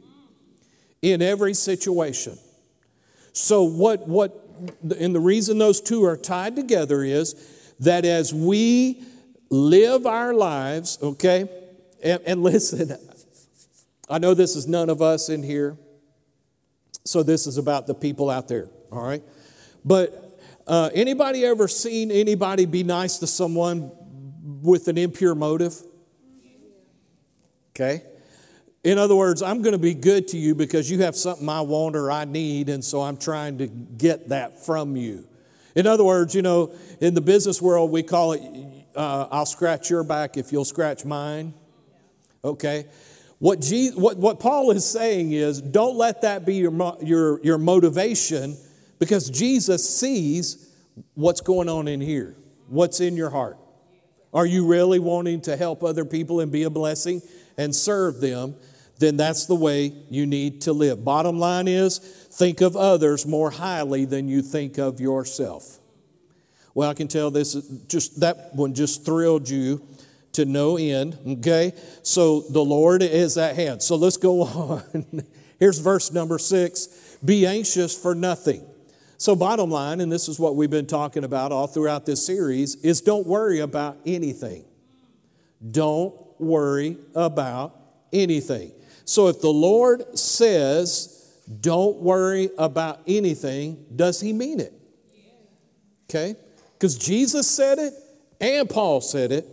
[1.02, 2.38] in every situation.
[3.32, 4.34] So, what, what,
[4.98, 7.34] and the reason those two are tied together is
[7.80, 9.02] that as we
[9.50, 11.48] live our lives, okay,
[12.02, 12.96] and, and listen,
[14.08, 15.76] I know this is none of us in here,
[17.04, 19.22] so this is about the people out there, all right?
[19.84, 23.92] But uh, anybody ever seen anybody be nice to someone
[24.62, 25.80] with an impure motive?
[27.70, 28.02] Okay.
[28.86, 31.60] In other words, I'm going to be good to you because you have something I
[31.62, 35.26] want or I need, and so I'm trying to get that from you.
[35.74, 38.42] In other words, you know, in the business world, we call it
[38.94, 41.52] uh, I'll scratch your back if you'll scratch mine.
[42.44, 42.86] Okay?
[43.40, 48.56] What, what, what Paul is saying is don't let that be your, your, your motivation
[49.00, 50.72] because Jesus sees
[51.14, 52.36] what's going on in here,
[52.68, 53.58] what's in your heart.
[54.32, 57.20] Are you really wanting to help other people and be a blessing
[57.58, 58.54] and serve them?
[58.98, 61.04] Then that's the way you need to live.
[61.04, 65.78] Bottom line is think of others more highly than you think of yourself.
[66.74, 67.54] Well, I can tell this
[67.88, 69.86] just that one just thrilled you
[70.32, 71.72] to no end, okay?
[72.02, 73.82] So the Lord is at hand.
[73.82, 74.42] So let's go
[74.94, 75.24] on.
[75.58, 77.18] Here's verse number 6.
[77.24, 78.64] Be anxious for nothing.
[79.18, 82.74] So bottom line, and this is what we've been talking about all throughout this series,
[82.76, 84.66] is don't worry about anything.
[85.70, 87.74] Don't worry about
[88.12, 88.72] anything.
[89.06, 94.74] So if the Lord says, don't worry about anything, does he mean it?
[96.10, 96.34] Okay?
[96.74, 97.94] Because Jesus said it
[98.40, 99.46] and Paul said it.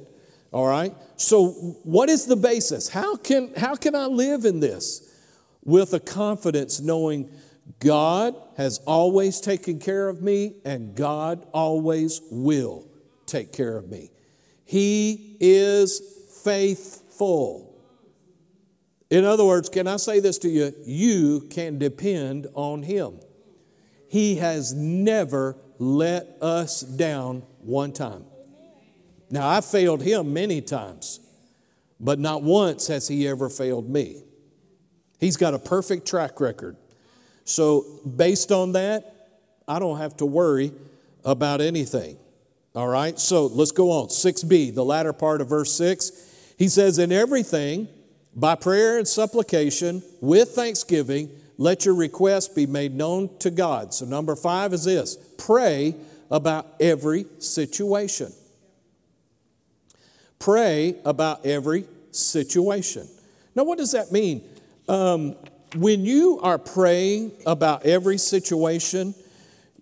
[0.52, 0.94] All right?
[1.18, 1.50] So
[1.84, 2.90] what is the basis?
[2.90, 5.10] How can, how can I live in this?
[5.64, 7.30] With a confidence knowing
[7.80, 12.88] God has always taken care of me and God always will
[13.28, 14.10] take care of me.
[14.66, 16.02] He is
[16.44, 17.73] faithful.
[19.10, 20.74] In other words, can I say this to you?
[20.86, 23.20] You can depend on Him.
[24.10, 28.26] He has never let us down one time.
[29.30, 31.20] Now, I failed Him many times,
[32.00, 34.24] but not once has He ever failed me.
[35.20, 36.78] He's got a perfect track record.
[37.46, 39.14] So, based on that,
[39.68, 40.72] I don't have to worry
[41.26, 42.18] about anything.
[42.76, 44.08] All right, so let's go on.
[44.08, 46.56] 6b, the latter part of verse 6.
[46.58, 47.88] He says, In everything,
[48.36, 53.94] by prayer and supplication, with thanksgiving, let your requests be made known to God.
[53.94, 55.96] So, number five is this pray
[56.32, 58.34] about every situation.
[60.40, 63.08] Pray about every situation.
[63.56, 64.44] Now, what does that mean?
[64.88, 65.36] Um,
[65.76, 69.16] when you are praying about every situation,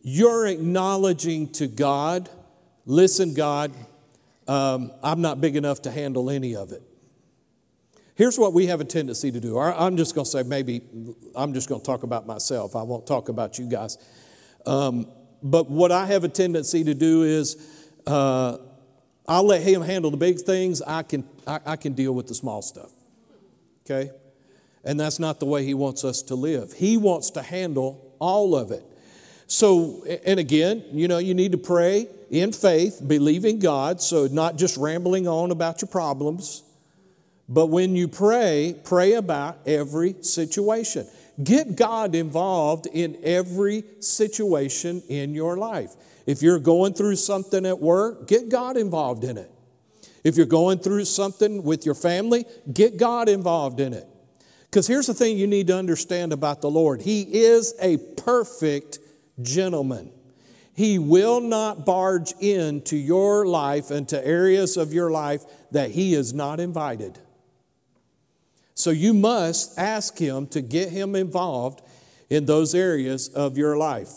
[0.02, 2.30] you're acknowledging to God,
[2.86, 3.72] listen, God,
[4.48, 6.84] um, I'm not big enough to handle any of it.
[8.22, 9.58] Here's what we have a tendency to do.
[9.58, 10.84] I'm just going to say, maybe,
[11.34, 12.76] I'm just going to talk about myself.
[12.76, 13.98] I won't talk about you guys.
[14.64, 15.08] Um,
[15.42, 17.58] but what I have a tendency to do is
[18.06, 18.60] uh,
[19.28, 20.84] I'll let him handle the big things.
[20.84, 22.92] I can, I, I can deal with the small stuff.
[23.88, 24.12] Okay?
[24.84, 26.74] And that's not the way he wants us to live.
[26.74, 28.84] He wants to handle all of it.
[29.48, 34.58] So, and again, you know, you need to pray in faith, believing God, so not
[34.58, 36.62] just rambling on about your problems
[37.52, 41.06] but when you pray, pray about every situation.
[41.44, 45.92] Get God involved in every situation in your life.
[46.26, 49.52] If you're going through something at work, get God involved in it.
[50.24, 54.08] If you're going through something with your family, get God involved in it.
[54.64, 59.00] Because here's the thing you need to understand about the Lord He is a perfect
[59.42, 60.10] gentleman.
[60.74, 66.14] He will not barge into your life and to areas of your life that He
[66.14, 67.20] is not invited.
[68.82, 71.84] So you must ask Him to get Him involved
[72.32, 74.10] in those areas of your life.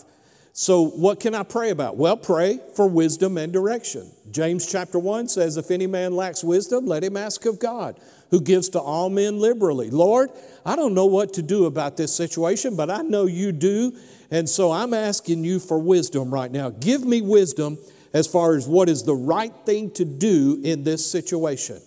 [0.53, 1.97] So, what can I pray about?
[1.97, 4.11] Well, pray for wisdom and direction.
[4.31, 7.99] James chapter 1 says, If any man lacks wisdom, let him ask of God,
[8.31, 9.91] who gives to all men liberally.
[9.91, 10.31] Lord,
[10.65, 13.95] I don't know what to do about this situation, but I know you do.
[14.31, 16.71] And so I'm asking you for wisdom right now.
[16.71, 17.77] Give me wisdom
[18.15, 21.83] as far as what is the right thing to do in this situation.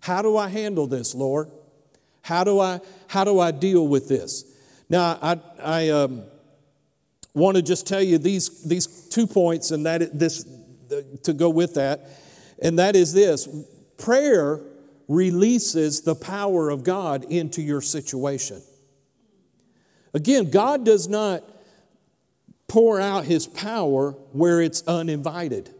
[0.00, 1.50] How do I handle this, Lord?
[2.26, 4.44] How do I, how do I deal with this?
[4.88, 6.24] Now, I, I, um,
[7.34, 10.44] want to just tell you these, these two points and that this
[11.22, 12.08] to go with that
[12.60, 13.46] and that is this.
[13.98, 14.60] Prayer
[15.06, 18.62] releases the power of god into your situation.
[20.14, 21.44] Again god does not
[22.68, 25.70] pour out his power where it's uninvited.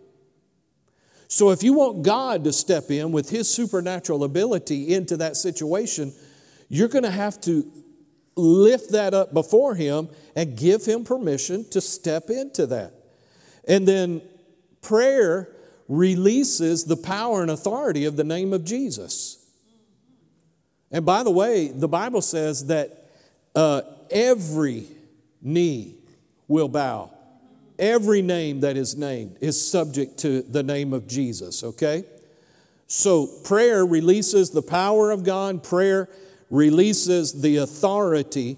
[1.28, 6.12] So if you want god to step in with his supernatural ability into that situation
[6.68, 7.70] you're going to have to
[8.36, 12.92] lift that up before Him and give Him permission to step into that.
[13.66, 14.22] And then
[14.82, 15.48] prayer
[15.88, 19.38] releases the power and authority of the name of Jesus.
[20.90, 23.10] And by the way, the Bible says that
[23.54, 24.86] uh, every
[25.42, 25.96] knee
[26.48, 27.10] will bow.
[27.78, 32.04] Every name that is named is subject to the name of Jesus, okay?
[32.86, 35.62] So prayer releases the power of God.
[35.62, 36.08] Prayer
[36.50, 38.56] releases the authority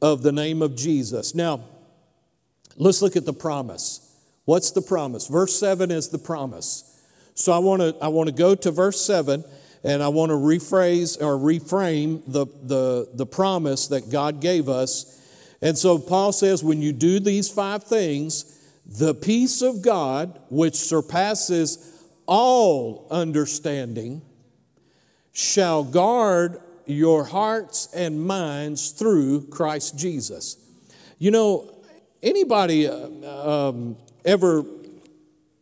[0.00, 1.34] of the name of Jesus.
[1.34, 1.60] Now,
[2.76, 4.02] let's look at the promise.
[4.44, 5.26] What's the promise?
[5.28, 6.84] Verse 7 is the promise.
[7.34, 9.44] So I want to I want to go to verse 7
[9.84, 15.12] and I want to rephrase or reframe the, the, the promise that God gave us.
[15.62, 18.52] And so Paul says, when you do these five things,
[18.84, 24.22] the peace of God, which surpasses all understanding,
[25.32, 30.56] shall guard your hearts and minds through Christ Jesus.
[31.18, 31.82] You know,
[32.22, 34.64] anybody uh, um, ever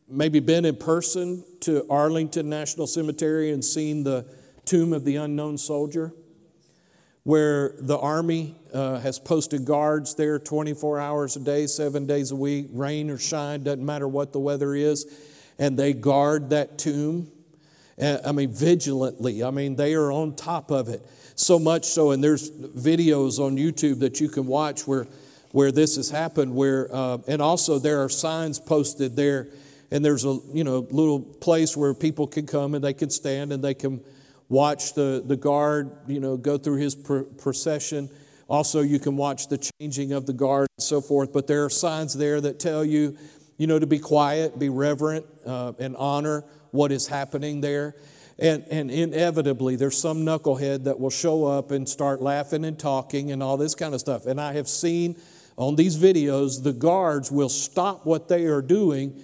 [0.09, 4.27] maybe been in person to Arlington National Cemetery and seen the
[4.65, 6.13] tomb of the unknown soldier?
[7.23, 12.37] Where the Army uh, has posted guards there 24 hours a day, seven days a
[12.37, 15.07] week, rain or shine, doesn't matter what the weather is,
[15.59, 17.31] and they guard that tomb.
[18.01, 19.45] I mean, vigilantly.
[19.45, 21.03] I mean, they are on top of it.
[21.37, 25.07] So much so, and there's videos on YouTube that you can watch where,
[25.53, 26.55] where this has happened.
[26.55, 29.49] Where, uh, and also there are signs posted there,
[29.91, 33.53] and there's a you know little place where people can come and they can stand
[33.53, 34.01] and they can
[34.49, 38.09] watch the the guard you know go through his pr- procession.
[38.49, 41.33] Also, you can watch the changing of the guard and so forth.
[41.33, 43.17] But there are signs there that tell you,
[43.57, 46.45] you know, to be quiet, be reverent, uh, and honor
[46.75, 47.95] what is happening there.
[48.39, 53.31] And, and inevitably, there's some knucklehead that will show up and start laughing and talking
[53.31, 54.27] and all this kind of stuff.
[54.27, 55.17] And I have seen
[55.57, 59.23] on these videos, the guards will stop what they are doing,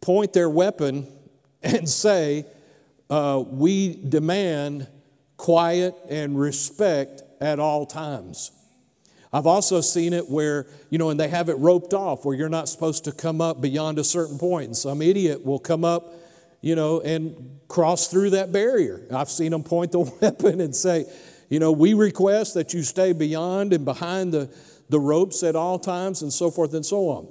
[0.00, 1.08] point their weapon,
[1.62, 2.46] and say,
[3.10, 4.86] uh, We demand
[5.36, 8.52] quiet and respect at all times.
[9.32, 12.48] I've also seen it where, you know, and they have it roped off where you're
[12.48, 14.66] not supposed to come up beyond a certain point.
[14.66, 16.14] And some idiot will come up
[16.60, 19.06] you know, and cross through that barrier.
[19.12, 21.06] I've seen them point the weapon and say,
[21.48, 24.50] you know, we request that you stay beyond and behind the,
[24.88, 27.28] the ropes at all times and so forth and so on.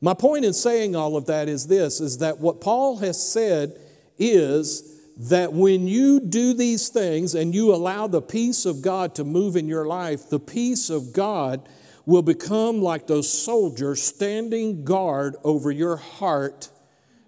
[0.00, 3.78] My point in saying all of that is this is that what Paul has said
[4.18, 4.98] is
[5.28, 9.56] that when you do these things and you allow the peace of God to move
[9.56, 11.68] in your life, the peace of God
[12.06, 16.70] will become like those soldiers standing guard over your heart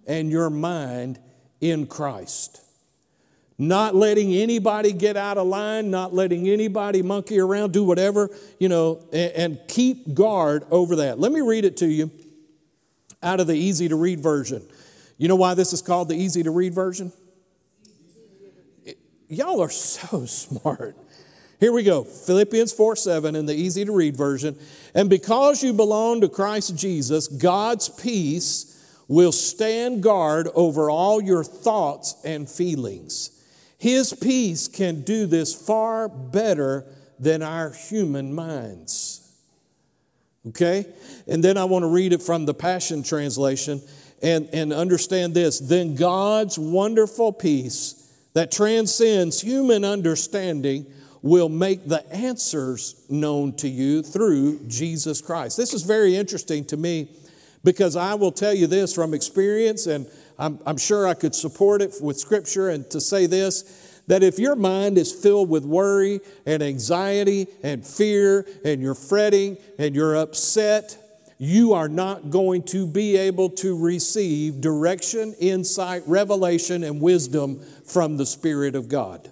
[0.06, 1.18] and your mind
[1.62, 2.60] in Christ.
[3.56, 8.68] Not letting anybody get out of line, not letting anybody monkey around, do whatever, you
[8.68, 11.18] know, and, and keep guard over that.
[11.18, 12.10] Let me read it to you
[13.22, 14.62] out of the easy to read version.
[15.16, 17.12] You know why this is called the easy to read version?
[19.32, 20.96] y'all are so smart.
[21.58, 24.58] Here we go Philippians 4 7 in the easy to read version.
[24.94, 28.71] And because you belong to Christ Jesus, God's peace
[29.12, 33.30] will stand guard over all your thoughts and feelings.
[33.76, 36.86] His peace can do this far better
[37.18, 39.30] than our human minds.
[40.48, 40.86] Okay?
[41.26, 43.82] And then I want to read it from the Passion Translation
[44.22, 45.58] and, and understand this.
[45.58, 50.86] Then God's wonderful peace that transcends human understanding
[51.20, 55.58] will make the answers known to you through Jesus Christ.
[55.58, 57.10] This is very interesting to me
[57.64, 60.06] Because I will tell you this from experience, and
[60.38, 64.36] I'm, I'm sure I could support it with scripture, and to say this that if
[64.36, 70.16] your mind is filled with worry and anxiety and fear, and you're fretting and you're
[70.16, 70.98] upset,
[71.38, 78.16] you are not going to be able to receive direction, insight, revelation, and wisdom from
[78.16, 79.30] the Spirit of God.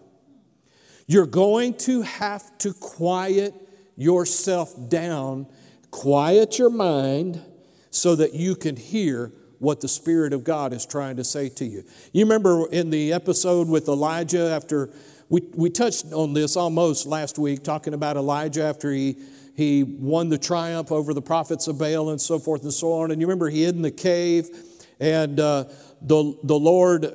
[1.06, 3.54] You're going to have to quiet
[3.96, 5.46] yourself down,
[5.90, 7.42] quiet your mind
[7.90, 11.64] so that you can hear what the Spirit of God is trying to say to
[11.64, 11.84] you.
[12.12, 14.90] You remember in the episode with Elijah after
[15.28, 19.16] we, we touched on this almost last week, talking about Elijah after he
[19.54, 23.10] he won the triumph over the prophets of Baal and so forth and so on.
[23.10, 24.48] And you remember he hid in the cave,
[24.98, 25.64] and uh,
[26.00, 27.06] the, the Lord,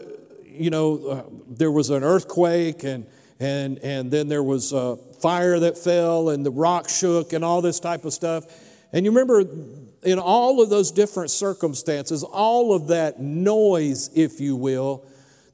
[0.46, 3.08] you know, uh, there was an earthquake, and,
[3.40, 7.62] and, and then there was a fire that fell, and the rock shook, and all
[7.62, 8.46] this type of stuff.
[8.94, 9.44] And you remember
[10.06, 15.06] in all of those different circumstances, all of that noise, if you will,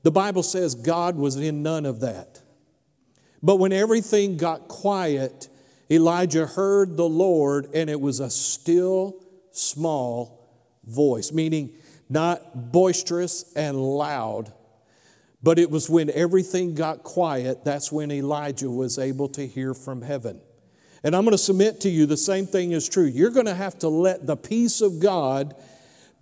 [0.03, 2.41] the Bible says God was in none of that.
[3.41, 5.49] But when everything got quiet,
[5.89, 10.49] Elijah heard the Lord, and it was a still, small
[10.85, 11.71] voice, meaning
[12.09, 14.51] not boisterous and loud,
[15.41, 20.01] but it was when everything got quiet, that's when Elijah was able to hear from
[20.01, 20.39] heaven.
[21.03, 23.05] And I'm going to submit to you the same thing is true.
[23.05, 25.55] You're going to have to let the peace of God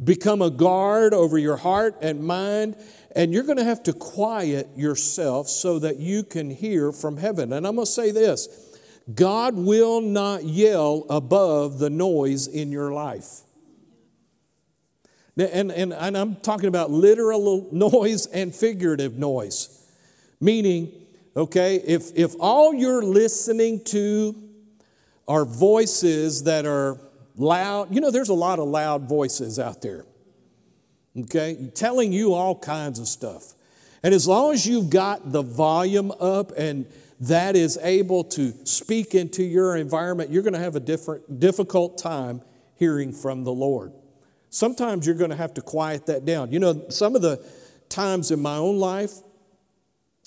[0.01, 2.77] become a guard over your heart and mind,
[3.15, 7.51] and you're going to have to quiet yourself so that you can hear from heaven.
[7.51, 8.47] And I'm going to say this
[9.13, 13.41] God will not yell above the noise in your life.
[15.37, 19.75] And, and, and I'm talking about literal noise and figurative noise.
[20.39, 20.93] Meaning,
[21.35, 24.48] okay, if, if all you're listening to
[25.29, 26.99] are voices that are
[27.37, 30.05] loud, you know, there's a lot of loud voices out there,
[31.17, 33.53] okay, telling you all kinds of stuff.
[34.03, 36.85] And as long as you've got the volume up and
[37.21, 41.97] that is able to speak into your environment, you're going to have a different, difficult
[41.97, 42.41] time
[42.75, 43.91] hearing from the Lord.
[44.49, 46.51] Sometimes you're going to have to quiet that down.
[46.51, 47.45] You know, some of the
[47.89, 49.11] times in my own life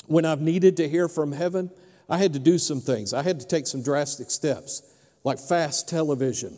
[0.07, 1.71] when I've needed to hear from heaven,
[2.09, 3.15] I had to do some things.
[3.15, 4.83] I had to take some drastic steps,
[5.25, 6.57] like fast television.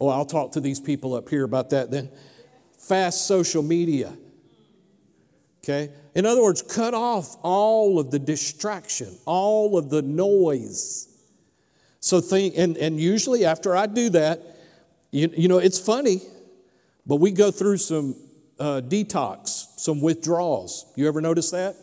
[0.00, 2.10] Oh, I'll talk to these people up here about that then.
[2.78, 4.16] Fast social media.
[5.62, 5.92] Okay?
[6.14, 11.06] In other words, cut off all of the distraction, all of the noise.
[12.00, 14.40] So think, and, and usually after I do that,
[15.10, 16.22] you, you know, it's funny,
[17.06, 18.16] but we go through some
[18.58, 20.90] uh, detox, some withdrawals.
[20.96, 21.76] You ever notice that?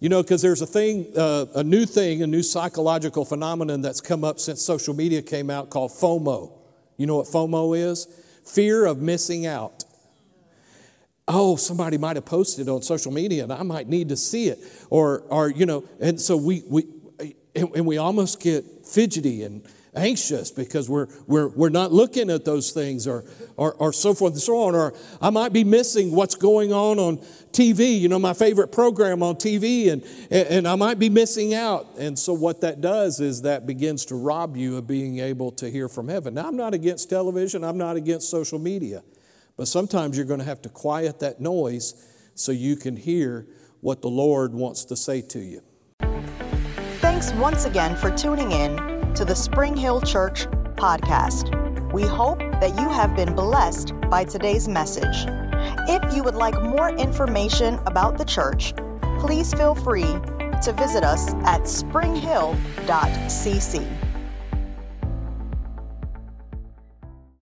[0.00, 4.00] You know, because there's a thing, uh, a new thing, a new psychological phenomenon that's
[4.00, 6.52] come up since social media came out called FOMO.
[6.96, 8.06] You know what FOMO is?
[8.44, 9.84] Fear of missing out
[11.32, 14.58] oh, somebody might have posted on social media and I might need to see it.
[14.90, 16.84] Or, or you know, and so we, we
[17.54, 19.62] and we almost get fidgety and
[19.94, 23.24] anxious because we're, we're, we're not looking at those things or,
[23.56, 24.74] or, or so forth and so on.
[24.74, 29.22] Or I might be missing what's going on on TV, you know, my favorite program
[29.22, 31.86] on TV, and, and I might be missing out.
[31.98, 35.70] And so what that does is that begins to rob you of being able to
[35.70, 36.34] hear from heaven.
[36.34, 39.02] Now, I'm not against television, I'm not against social media.
[39.56, 41.94] But sometimes you're going to have to quiet that noise
[42.34, 43.46] so you can hear
[43.80, 45.62] what the Lord wants to say to you.
[47.00, 48.76] Thanks once again for tuning in
[49.14, 50.46] to the Spring Hill Church
[50.76, 51.92] podcast.
[51.92, 55.26] We hope that you have been blessed by today's message.
[55.88, 58.74] If you would like more information about the church,
[59.18, 60.18] please feel free
[60.62, 64.09] to visit us at springhill.cc.